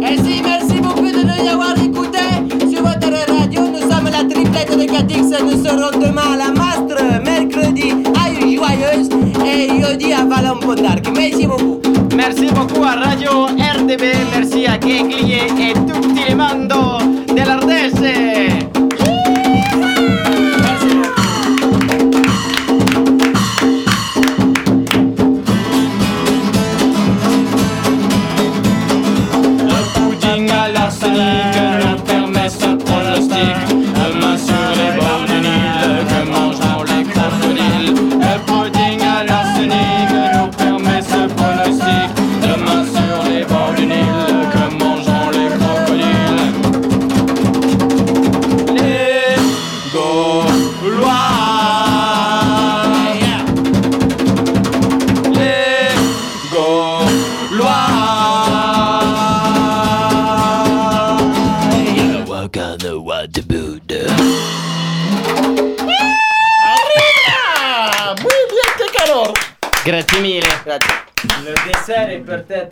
Merci, 0.00 0.42
merci 0.44 0.80
beaucoup 0.80 1.10
de 1.10 1.22
nous 1.22 1.44
y 1.44 1.48
avoir 1.48 1.76
écoutés. 1.78 2.18
Sur 2.70 2.82
votre 2.82 3.10
radio, 3.32 3.62
nous 3.62 3.80
sommes 3.90 4.10
la 4.10 4.24
triplette 4.24 4.76
de 4.78 4.84
Catix. 4.84 5.22
Nous 5.42 5.64
serons 5.64 5.98
demain 5.98 6.34
à 6.34 6.36
la 6.36 6.53
à 10.64 10.74
Valon-Pontarc. 10.74 11.08
Merci 11.14 11.46
beaucoup. 11.46 11.80
Merci 12.16 12.46
beaucoup 12.54 12.82
à 12.84 12.94
Radio 12.94 13.46
RDB, 13.46 14.02
merci 14.32 14.66
à 14.66 14.78
Keklié 14.78 15.42
et 15.58 15.72
tutti 15.72 16.28
les 16.28 16.34
mando 16.34 16.98
dell'Ardèche. 17.34 17.92
Le 18.00 18.93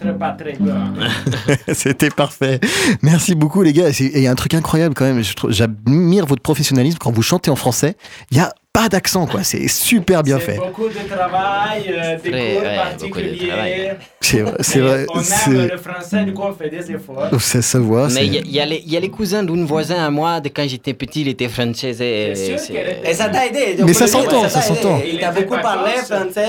C'était 1.73 2.11
parfait. 2.11 2.61
Merci 3.03 3.35
beaucoup 3.35 3.63
les 3.63 3.73
gars. 3.73 3.91
Il 3.99 4.19
y 4.21 4.27
a 4.27 4.31
un 4.31 4.35
truc 4.35 4.55
incroyable 4.55 4.95
quand 4.95 5.05
même. 5.05 5.23
J'admire 5.49 6.27
votre 6.27 6.43
professionnalisme 6.43 6.99
quand 6.99 7.13
vous 7.13 7.23
chantez 7.23 7.51
en 7.51 7.57
français. 7.57 7.95
Il 8.31 8.37
y 8.37 8.41
a 8.41 8.53
pas 8.73 8.89
d'accent, 8.89 9.27
quoi. 9.27 9.43
C'est 9.43 9.69
super 9.69 10.23
bien 10.23 10.39
fait. 10.39 10.57
beaucoup 10.57 10.89
de 10.89 11.07
travail, 11.07 11.85
euh, 11.95 12.17
des 12.25 12.31
cours 12.31 12.39
ouais, 12.39 12.55
beaucoup 12.55 12.63
de 12.63 12.77
particuliers. 12.77 13.49
travail. 13.49 13.97
C'est 14.23 14.79
vrai. 14.81 15.07
On 15.13 15.21
aime 15.21 15.69
le 15.73 15.77
français, 15.77 16.25
du 16.25 16.33
coup 16.33 16.43
on 16.43 16.55
fait 16.55 16.71
des 16.71 16.91
efforts. 16.91 17.29
Ça, 17.39 17.79
voit. 17.79 18.09
Mais 18.09 18.27
il 18.27 18.33
y, 18.35 18.39
a- 18.39 18.43
y 18.47 18.61
a 18.61 18.65
les- 18.65 18.83
il 18.87 18.91
y 18.91 18.97
a 18.97 19.01
les 19.01 19.11
cousins 19.11 19.43
d'un 19.43 19.65
voisin 19.67 20.03
à 20.03 20.09
moi, 20.11 20.41
de 20.41 20.49
quand 20.49 20.67
j'étais 20.67 20.95
petit, 20.95 21.21
il 21.21 21.29
était 21.29 21.49
français. 21.51 21.91
et 21.91 23.13
ça 23.15 23.29
t'a 23.29 23.47
aidé. 23.47 23.77
Mais 23.85 23.93
ça 23.93 24.07
s'entend, 24.07 24.49
ça 24.49 24.63
s'entend. 24.63 25.03
Il 25.07 25.17
était 25.17 25.43
beaucoup 25.43 25.61
parlé 25.61 25.91
français. 25.97 26.49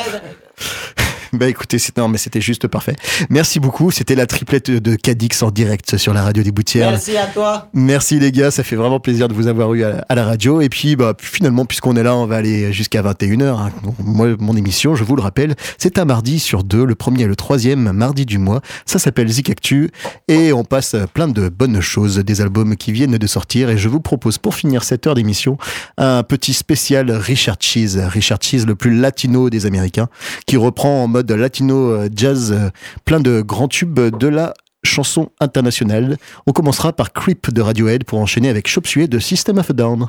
Bah 1.44 1.50
écoutez, 1.50 1.76
non, 1.98 2.08
mais 2.08 2.18
c'était 2.18 2.40
juste 2.40 2.68
parfait. 2.68 2.96
Merci 3.30 3.60
beaucoup. 3.60 3.92
C'était 3.92 4.16
la 4.16 4.28
triplette 4.28 4.72
de 4.72 4.96
Cadix 4.96 5.44
en 5.44 5.52
direct 5.52 5.98
sur 5.98 6.14
la 6.14 6.24
radio 6.24 6.42
des 6.42 6.54
Boutières. 6.54 6.92
Merci 6.92 7.18
à 7.18 7.26
toi. 7.26 7.68
Merci 7.74 8.18
les 8.18 8.32
gars, 8.32 8.50
ça 8.50 8.64
fait 8.64 8.78
vraiment 8.78 9.02
plaisir 9.02 9.28
de 9.28 9.34
vous 9.34 9.48
avoir 9.48 9.74
eu 9.74 9.84
à, 9.84 10.06
à 10.08 10.16
la 10.16 10.24
radio. 10.24 10.62
Et 10.62 10.70
puis 10.70 10.96
bah, 10.96 11.14
finalement, 11.20 11.66
puisqu'on 11.66 11.98
est 11.98 12.04
là, 12.04 12.16
on 12.16 12.28
va 12.28 12.38
aller 12.38 12.72
jusqu'à 12.72 13.02
21h. 13.02 13.44
hein. 13.44 13.72
Moi, 14.00 14.38
mon 14.40 14.56
émission, 14.56 14.96
je 14.96 15.04
vous 15.04 15.18
le 15.18 15.22
rappelle, 15.22 15.56
c'est 15.78 16.00
un 16.00 16.06
mardi 16.06 16.40
sur 16.40 16.64
deux, 16.64 16.86
le 16.86 16.96
premier 16.96 17.24
et 17.24 17.28
le 17.28 17.36
troisième 17.36 17.92
mardi 17.92 18.26
du 18.26 18.38
mois. 18.38 18.62
Ça 18.86 18.98
s'appelle 18.98 19.28
Zik 19.28 19.50
Actu 19.50 19.92
et 20.30 20.54
on 20.54 20.64
passe 20.64 20.96
plein 21.14 21.28
de 21.28 21.50
bonnes 21.50 21.82
choses, 21.82 22.20
des 22.20 22.40
albums 22.40 22.78
qui 22.78 22.94
viennent 22.94 23.18
de 23.18 23.28
sortir. 23.28 23.70
Et 23.70 23.78
je 23.78 23.90
vous 23.90 24.00
propose 24.00 24.38
pour 24.38 24.56
finir 24.56 24.86
cette 24.86 25.08
heure 25.08 25.16
d'émission 25.16 25.58
un 25.98 26.24
petit 26.24 26.54
spécial 26.54 27.12
Richard 27.12 27.58
Cheese. 27.60 28.00
Richard 28.08 28.38
Cheese, 28.42 28.66
le 28.66 28.76
plus 28.76 28.98
latino 28.98 29.50
des 29.50 29.66
Américains, 29.66 30.08
qui 30.48 30.56
reprend 30.56 31.04
en 31.04 31.08
mode 31.10 31.33
latino 31.38 31.92
euh, 31.92 32.10
jazz 32.14 32.52
euh, 32.52 32.70
plein 33.06 33.20
de 33.20 33.42
grands 33.42 33.68
tubes 33.68 34.00
de 34.00 34.28
la 34.28 34.54
chanson 34.84 35.30
internationale. 35.40 36.18
On 36.46 36.52
commencera 36.52 36.94
par 36.94 37.14
Creep 37.14 37.52
de 37.52 37.62
Radiohead 37.62 38.04
pour 38.04 38.20
enchaîner 38.20 38.50
avec 38.50 38.68
Chop 38.68 38.88
Suey 38.88 39.08
de 39.08 39.20
System 39.20 39.58
of 39.58 39.70
a 39.70 39.74
Down. 39.74 40.08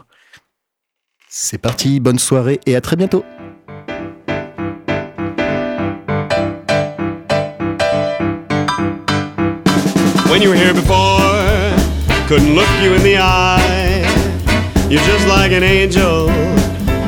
C'est 1.28 1.58
parti, 1.58 2.00
bonne 2.00 2.18
soirée 2.18 2.60
et 2.66 2.76
à 2.76 2.80
très 2.80 2.96
bientôt. 2.96 3.24
When 10.30 10.42
you 10.42 10.50
were 10.50 10.56
here 10.56 10.74
before, 10.74 11.20
couldn't 12.26 12.54
look 12.54 12.66
you 12.82 12.92
in 12.94 13.02
the 13.02 13.18
eye. 13.18 14.04
You're 14.90 15.02
just 15.04 15.26
like 15.28 15.52
an 15.52 15.62
angel, 15.62 16.28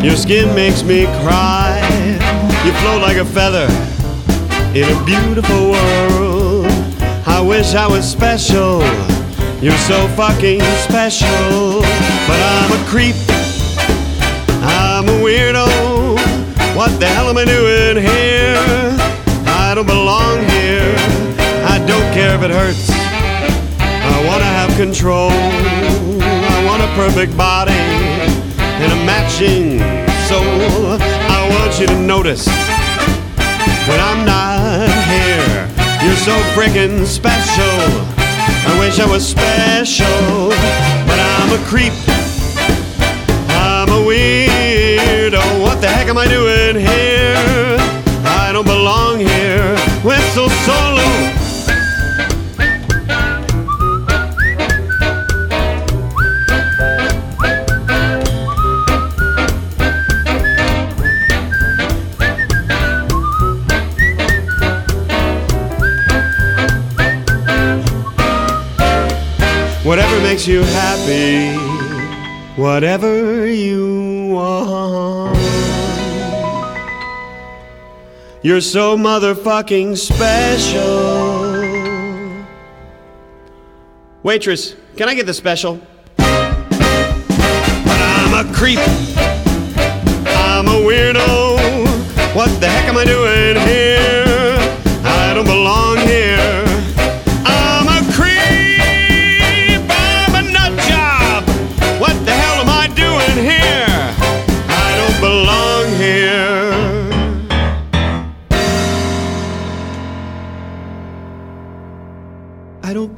your 0.02 0.16
skin 0.16 0.54
makes 0.54 0.84
me 0.84 1.06
cry. 1.24 1.82
You 2.66 2.72
like 3.00 3.16
a 3.16 3.24
feather 3.24 3.68
in 4.82 4.94
a 4.94 5.04
beautiful 5.04 5.70
world. 5.70 6.66
I 7.26 7.40
wish 7.40 7.74
I 7.74 7.86
was 7.86 8.04
special, 8.06 8.82
you're 9.62 9.82
so 9.88 10.06
fucking 10.08 10.60
special. 10.84 11.80
But 12.28 12.40
I'm 12.54 12.72
a 12.72 12.84
creep, 12.86 13.16
I'm 14.60 15.08
a 15.08 15.16
weirdo. 15.24 15.66
What 16.76 17.00
the 17.00 17.06
hell 17.06 17.30
am 17.30 17.38
I 17.38 17.46
doing 17.46 17.96
here? 18.04 18.58
I 19.46 19.72
don't 19.74 19.86
belong 19.86 20.40
here. 20.50 20.94
I 21.64 21.78
don't 21.86 22.12
care 22.12 22.34
if 22.34 22.42
it 22.42 22.50
hurts. 22.50 22.90
I 23.80 24.26
wanna 24.26 24.44
have 24.44 24.76
control. 24.76 25.30
I 25.32 26.64
want 26.66 26.82
a 26.82 26.88
perfect 26.96 27.34
body 27.34 27.72
and 27.72 28.92
a 28.92 29.00
matching 29.06 29.78
soul. 30.28 31.00
I 31.00 31.48
want 31.48 31.80
you 31.80 31.86
to 31.86 31.98
notice 31.98 32.46
when 33.88 34.00
I'm 34.00 34.24
not 34.24 34.88
here. 35.06 35.68
You're 36.02 36.16
so 36.16 36.34
freaking 36.54 37.06
special. 37.06 37.78
I 38.68 38.76
wish 38.80 38.98
I 38.98 39.06
was 39.06 39.26
special, 39.26 40.50
but 41.06 41.18
I'm 41.18 41.50
a 41.58 41.64
creep. 41.66 41.94
I'm 43.48 43.88
a 43.88 44.02
weirdo. 44.08 45.62
What 45.62 45.80
the 45.80 45.88
heck 45.88 46.08
am 46.08 46.18
I 46.18 46.26
doing 46.26 46.76
here? 46.76 47.76
I 48.24 48.50
don't 48.52 48.66
belong 48.66 49.20
here. 49.20 49.76
Whistle 50.02 50.50
solo. 50.66 51.45
Makes 70.26 70.48
you 70.48 70.60
happy, 70.60 71.54
whatever 72.60 73.46
you 73.46 74.30
want. 74.32 75.38
You're 78.42 78.60
so 78.60 78.96
motherfucking 78.98 79.96
special. 79.96 80.82
Waitress, 84.24 84.74
can 84.96 85.08
I 85.08 85.14
get 85.14 85.26
the 85.26 85.34
special? 85.34 85.80
But 86.16 86.26
I'm 87.86 88.34
a 88.34 88.52
creep. 88.52 88.80
I'm 90.26 90.66
a 90.66 90.78
weirdo. 90.88 91.56
What 92.34 92.50
the 92.60 92.68
heck 92.68 92.88
am 92.88 92.96
I 92.96 93.04
doing 93.04 93.64
here? 93.64 94.56
I 95.04 95.34
don't 95.34 95.46
belong 95.46 95.98
here. 95.98 96.65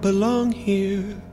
Belong 0.00 0.52
here. 0.52 1.27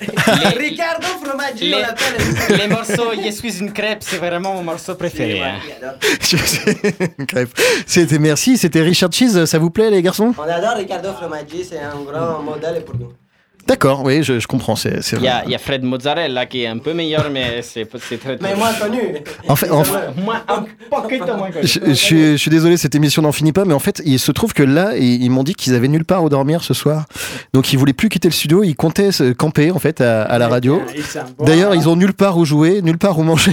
Les, 0.00 0.58
Ricardo 0.68 1.06
Fromaggi, 1.24 1.72
on 1.72 1.76
les, 1.76 1.82
l'appelle. 1.82 2.58
les 2.58 2.66
morceaux 2.68 3.12
Je 3.24 3.30
suis 3.30 3.58
une 3.58 3.72
crêpe, 3.72 3.98
c'est 4.02 4.18
vraiment 4.18 4.54
mon 4.54 4.62
morceau 4.62 4.94
préféré. 4.94 5.42
hein. 5.42 5.56
Je. 6.20 6.36
C'était 7.86 8.18
merci, 8.18 8.56
c'était 8.58 8.82
Richard 8.82 9.12
Cheese, 9.12 9.46
ça 9.46 9.58
vous 9.58 9.70
plaît 9.70 9.90
les 9.90 10.02
garçons? 10.02 10.34
On 10.38 10.42
adore 10.42 10.76
Ricardo 10.76 11.12
Fromaggi, 11.12 11.64
c'est 11.64 11.78
un 11.80 12.00
grand 12.04 12.42
modèle 12.42 12.84
pour 12.84 12.96
nous. 12.96 13.12
D'accord, 13.66 14.02
oui, 14.02 14.22
je, 14.22 14.38
je 14.40 14.46
comprends, 14.46 14.76
c'est 14.76 15.02
c'est 15.02 15.16
Il 15.16 15.22
y, 15.22 15.26
vrai. 15.26 15.28
a, 15.28 15.42
il 15.44 15.50
y 15.50 15.54
a 15.54 15.58
Fred 15.58 15.82
Mozzarella 15.82 16.46
qui 16.46 16.62
est 16.62 16.66
un 16.66 16.78
peu 16.78 16.94
meilleur, 16.94 17.28
mais 17.30 17.60
c'est 17.62 17.86
c'est 18.08 18.16
très. 18.18 18.38
Mais 18.40 18.54
moins 18.54 18.72
connu. 18.72 18.98
En 19.46 19.56
fait, 19.56 19.70
en 19.70 19.84
fait- 19.84 19.98
Moi, 20.24 20.36
un 20.48 20.64
poquito 20.90 21.26
moins 21.36 21.50
connu. 21.50 21.66
Je, 21.66 21.78
je 21.88 21.92
suis, 21.92 22.20
je 22.32 22.36
suis 22.36 22.50
désolé, 22.50 22.78
cette 22.78 22.94
émission 22.94 23.20
n'en 23.20 23.32
finit 23.32 23.52
pas, 23.52 23.66
mais 23.66 23.74
en 23.74 23.78
fait, 23.78 24.00
il 24.06 24.18
se 24.18 24.32
trouve 24.32 24.54
que 24.54 24.62
là, 24.62 24.96
ils, 24.96 25.22
ils 25.22 25.28
m'ont 25.30 25.42
dit 25.42 25.54
qu'ils 25.54 25.74
avaient 25.74 25.88
nulle 25.88 26.06
part 26.06 26.24
où 26.24 26.30
dormir 26.30 26.62
ce 26.64 26.72
soir. 26.72 27.04
Donc, 27.52 27.70
ils 27.72 27.78
voulaient 27.78 27.92
plus 27.92 28.08
quitter 28.08 28.28
le 28.28 28.32
studio, 28.32 28.62
ils 28.64 28.74
comptaient 28.74 29.12
se 29.12 29.32
camper, 29.32 29.70
en 29.70 29.78
fait, 29.78 30.00
à, 30.00 30.22
à 30.22 30.38
la 30.38 30.48
radio. 30.48 30.80
D'ailleurs, 31.44 31.74
ils 31.74 31.90
ont 31.90 31.96
nulle 31.96 32.14
part 32.14 32.38
où 32.38 32.46
jouer, 32.46 32.80
nulle 32.80 32.96
part 32.98 33.18
où 33.18 33.22
manger. 33.22 33.52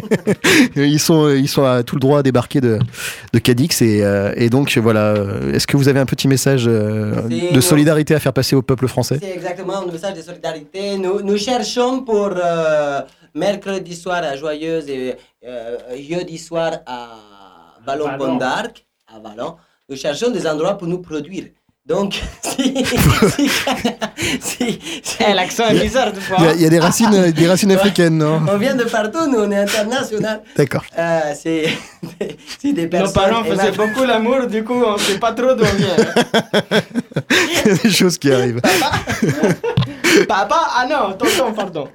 ils, 0.76 0.98
sont, 1.00 1.28
ils 1.28 1.48
sont 1.48 1.64
à 1.64 1.82
tout 1.82 1.96
le 1.96 2.00
droit 2.00 2.20
à 2.20 2.22
débarquer 2.22 2.60
de, 2.62 2.78
de 3.32 3.38
Cadix. 3.38 3.82
Et, 3.82 4.00
euh, 4.02 4.32
et 4.36 4.48
donc, 4.50 4.76
voilà. 4.78 5.14
Est-ce 5.52 5.66
que 5.66 5.76
vous 5.76 5.88
avez 5.88 6.00
un 6.00 6.06
petit 6.06 6.28
message 6.28 6.64
euh, 6.66 7.16
de 7.52 7.60
solidarité 7.60 8.14
à 8.14 8.18
faire 8.20 8.32
passer 8.32 8.56
au 8.56 8.62
peuple 8.62 8.88
français? 8.88 9.18
C'est 9.20 9.31
exactement 9.34 9.78
un 9.82 9.86
message 9.86 10.14
de 10.14 10.22
solidarité. 10.22 10.98
Nous, 10.98 11.36
cherchons 11.36 12.02
pour 12.02 12.30
euh, 12.36 13.00
mercredi 13.34 13.94
soir 13.94 14.22
à 14.22 14.36
Joyeuse 14.36 14.88
et 14.88 15.16
euh, 15.44 15.78
jeudi 15.96 16.38
soir 16.38 16.80
à 16.86 17.18
Ballon. 17.84 18.16
Pont 18.18 18.38
à 18.40 19.18
Vallon. 19.18 19.56
Nous 19.88 19.96
cherchons 19.96 20.30
des 20.30 20.46
endroits 20.46 20.78
pour 20.78 20.88
nous 20.88 21.00
produire. 21.00 21.46
Donc, 21.84 22.14
si. 22.42 22.84
si, 22.86 23.48
si- 24.40 24.78
si- 25.02 25.16
Eh, 25.18 25.34
L'accent 25.34 25.66
est 25.68 25.80
bizarre, 25.80 26.12
fois. 26.14 26.36
Il 26.38 26.44
y 26.44 26.48
a- 26.48 26.54
il 26.54 26.60
y, 26.62 26.66
a 26.66 26.68
des 26.68 26.78
racines, 26.78 27.30
des 27.32 27.46
racines 27.48 27.72
africaines, 27.72 28.18
non 28.18 28.40
on 28.48 28.56
vient 28.56 28.76
de 28.76 28.84
partout, 28.84 29.26
nous, 29.28 29.40
on 29.40 29.50
est 29.50 29.56
international. 29.58 30.42
D'accord. 30.56 30.84
Euh, 30.96 31.20
c'est 31.34 31.66
c'est 32.60 32.72
des 32.72 32.84
Nos 32.84 32.88
personnes. 32.88 33.14
parents 33.14 33.42
faisaient 33.44 33.72
beaucoup 33.72 34.04
l'amour, 34.04 34.46
du 34.46 34.62
coup 34.62 34.74
on 34.80 34.96
sait 34.96 35.18
pas 35.18 35.32
trop 35.32 35.54
d'où 35.54 35.64
on 35.64 35.76
vient. 35.76 35.96
Il 37.64 37.68
y 37.68 37.70
a 37.72 37.74
des 37.74 37.90
choses 37.90 38.16
qui 38.16 38.30
arrivent. 38.32 38.60
Papa? 40.28 40.60
Ah 40.76 40.86
non, 40.88 41.14
tonton, 41.14 41.52
pardon. 41.52 41.88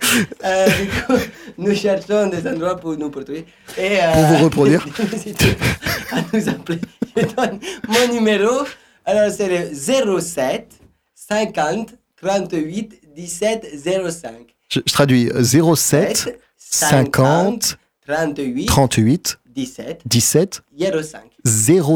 Euh, 0.44 0.68
du 0.68 0.88
coup, 0.88 1.14
nous 1.60 1.74
cherchons 1.76 2.28
des 2.28 2.46
endroits 2.46 2.76
pour 2.76 2.98
nous 2.98 3.10
produire. 3.10 3.44
Et, 3.78 4.00
euh, 4.02 4.12
Pour 4.14 4.24
vous 4.24 4.44
reproduire. 4.46 4.86
n'hésitez 5.14 5.54
pas 6.10 6.18
à 6.18 6.22
nous 6.34 6.50
appeler. 6.50 6.80
Je 7.16 7.24
donne 7.24 7.60
mon 7.88 8.14
numéro. 8.14 8.66
Alors, 9.08 9.32
c'est 9.32 9.48
le 9.48 10.20
07 10.22 10.68
50 11.16 11.94
38 12.22 13.02
17 13.16 13.68
05. 14.12 14.32
Je, 14.70 14.80
je 14.86 14.94
traduis 14.94 15.30
07 15.42 16.38
50 16.58 17.78
38 18.06 18.66
38 18.66 19.40
17 19.56 20.02
17 20.06 20.62
05. 21.04 21.22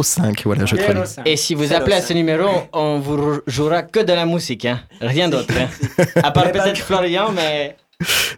05. 0.03 0.41
Voilà, 0.45 0.65
je 0.65 0.75
traduis. 0.77 1.03
Et 1.25 1.35
si 1.35 1.53
vous 1.53 1.73
appelez 1.73 1.95
à 1.97 2.01
ce 2.01 2.13
numéro, 2.13 2.47
on 2.73 2.99
vous 2.99 3.41
jouera 3.45 3.83
que 3.83 3.99
de 3.99 4.13
la 4.13 4.25
musique, 4.25 4.65
hein. 4.65 4.81
rien 5.01 5.27
d'autre. 5.29 5.53
hein. 5.59 5.67
À 6.23 6.31
part 6.31 6.49
peut-être 6.51 6.77
Florian, 6.79 7.31
mais 7.33 7.75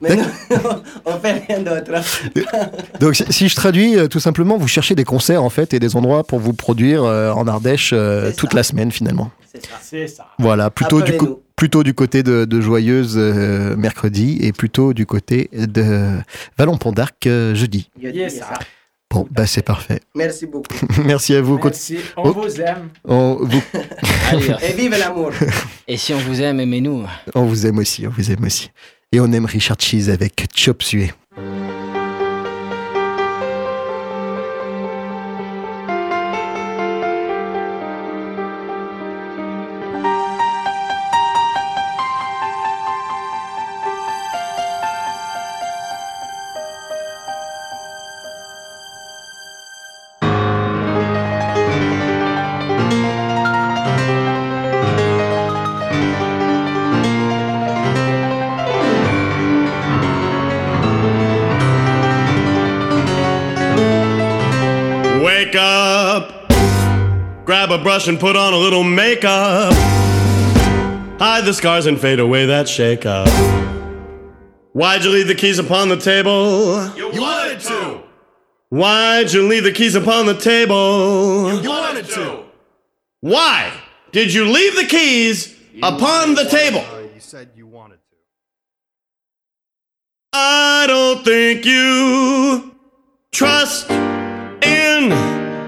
Mais 0.01 0.15
non, 0.15 0.23
on 1.05 1.17
fait 1.19 1.43
rien 1.47 1.59
d'autre. 1.59 1.91
Donc, 2.99 3.15
si- 3.15 3.25
si 3.31 3.47
je 3.49 3.55
traduis, 3.55 3.97
euh, 3.97 4.07
tout 4.07 4.19
simplement, 4.19 4.57
vous 4.57 4.67
cherchez 4.67 4.95
des 4.95 5.03
concerts 5.03 5.43
en 5.43 5.49
fait 5.49 5.73
et 5.73 5.79
des 5.79 5.95
endroits 5.95 6.23
pour 6.23 6.39
vous 6.39 6.53
produire 6.53 7.03
euh, 7.03 7.31
en 7.31 7.47
Ardèche 7.47 7.91
euh, 7.93 8.27
C'est 8.29 8.35
toute 8.37 8.51
ça. 8.51 8.57
la 8.57 8.63
semaine 8.63 8.91
finalement. 8.91 9.31
C'est 9.53 9.65
ça. 9.65 9.71
C'est 9.81 10.07
ça. 10.07 10.27
Voilà, 10.39 10.69
plutôt 10.69 11.01
du, 11.01 11.11
co- 11.11 11.25
Appelez-nous. 11.25 11.39
plutôt 11.55 11.83
du 11.83 11.93
côté 11.93 12.23
de, 12.23 12.45
de 12.45 12.61
Joyeuse 12.61 13.15
euh, 13.17 13.75
mercredi 13.75 14.39
et 14.41 14.51
plutôt 14.51 14.93
du 14.93 15.05
côté 15.05 15.49
de 15.53 16.17
Vallon-Pont 16.57 16.91
d'Arc 16.91 17.27
euh, 17.27 17.53
jeudi. 17.55 17.89
Je 18.01 18.09
dis 18.09 18.17
Yes, 18.19 18.39
ça. 18.39 18.45
ça. 18.45 18.59
Bon, 19.11 19.27
bah 19.29 19.45
c'est 19.45 19.61
parfait. 19.61 19.99
Merci 20.15 20.47
beaucoup. 20.47 20.73
Merci 21.05 21.35
à 21.35 21.41
vous. 21.43 21.59
Merci. 21.63 21.99
On 22.17 22.29
Oh. 22.29 22.33
vous 22.33 22.59
aime. 22.59 22.89
On, 23.05 23.35
vous- 23.41 23.61
allez, 24.31 24.55
Et 24.67 24.73
vive 24.73 24.97
l'amour. 24.97 25.29
et 25.87 25.97
si 25.97 26.15
on 26.15 26.17
vous 26.17 26.41
aime, 26.41 26.59
aimez-nous. 26.59 27.03
on 27.35 27.43
vous 27.45 27.67
aime 27.67 27.77
aussi, 27.77 28.07
on 28.07 28.09
vous 28.09 28.31
aime 28.31 28.43
aussi. 28.43 28.71
Et 29.15 29.19
on 29.19 29.31
aime 29.31 29.45
Richard 29.45 29.79
Cheese 29.79 30.09
avec 30.09 30.47
Chop 30.55 30.81
Suey. 30.81 31.13
Brush 68.03 68.09
and 68.09 68.19
put 68.19 68.35
on 68.35 68.53
a 68.53 68.57
little 68.57 68.83
makeup. 68.83 69.73
Hide 71.19 71.45
the 71.45 71.53
scars 71.53 71.85
and 71.85 71.99
fade 71.99 72.19
away 72.19 72.47
that 72.47 72.67
shake 72.67 73.05
up. 73.05 73.29
Why'd 74.73 75.05
you 75.05 75.11
leave 75.11 75.27
the 75.27 75.35
keys 75.35 75.59
upon 75.59 75.87
the 75.89 75.95
table? 75.97 76.95
You 76.97 77.21
wanted 77.21 77.61
to. 77.61 78.01
Why'd 78.69 79.31
you 79.31 79.47
leave 79.47 79.63
the 79.63 79.71
keys 79.71 79.95
upon 79.95 80.25
the 80.25 80.33
table? 80.33 81.61
You 81.61 81.69
wanted 81.69 82.05
to. 82.07 82.43
Why 83.21 83.71
did 84.11 84.33
you 84.33 84.49
leave 84.49 84.75
the 84.75 84.85
keys 84.85 85.55
upon 85.81 86.33
the 86.33 86.45
table? 86.45 86.79
Uh, 86.79 87.07
you 87.13 87.19
said 87.19 87.51
you 87.55 87.67
wanted 87.67 87.99
to. 88.09 88.17
I 90.33 90.85
don't 90.87 91.23
think 91.23 91.65
you 91.65 92.75
trust 93.31 93.89
in 93.91 95.09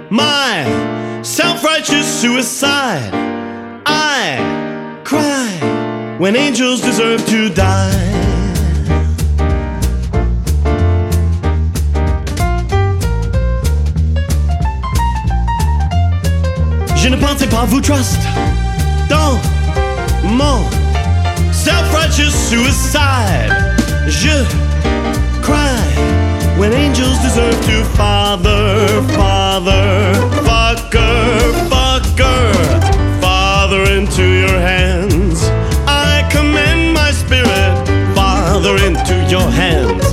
my 0.10 0.95
self 1.26 1.64
righteous 1.64 2.06
suicide. 2.22 3.10
I 3.88 5.02
cry 5.04 6.16
when 6.20 6.36
angels 6.36 6.82
deserve 6.82 7.26
to 7.26 7.50
die. 7.50 7.92
Je 16.96 17.10
ne 17.10 17.18
pensais 17.18 17.48
pas 17.48 17.66
vous 17.66 17.82
trust 17.82 18.20
dans 19.10 19.40
mon 20.24 20.64
self-righteous 21.52 22.32
suicide. 22.50 23.52
Je 24.08 24.75
when 26.66 26.74
angels 26.74 27.20
deserve 27.20 27.54
to 27.64 27.84
father, 27.96 28.88
father, 29.14 30.14
fucker, 30.48 31.54
fucker, 31.70 33.22
father 33.22 33.84
into 33.92 34.24
your 34.24 34.58
hands. 34.58 35.44
I 35.86 36.28
commend 36.32 36.92
my 36.96 37.12
spirit, 37.12 38.16
father 38.16 38.78
into 38.84 39.16
your 39.30 39.48
hands. 39.48 40.05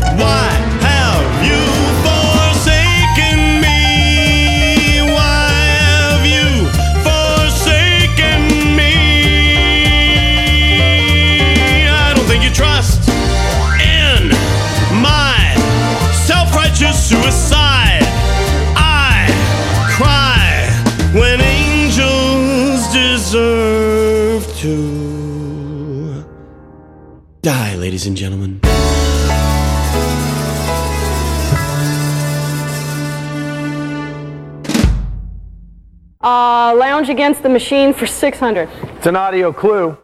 Ladies 28.02 28.08
and 28.08 28.16
gentlemen. 28.16 28.60
Uh, 36.20 36.74
lounge 36.76 37.08
against 37.08 37.42
the 37.42 37.48
machine 37.48 37.92
for 37.92 38.06
600. 38.06 38.68
It's 38.96 39.06
an 39.06 39.16
audio 39.16 39.52
clue. 39.52 40.01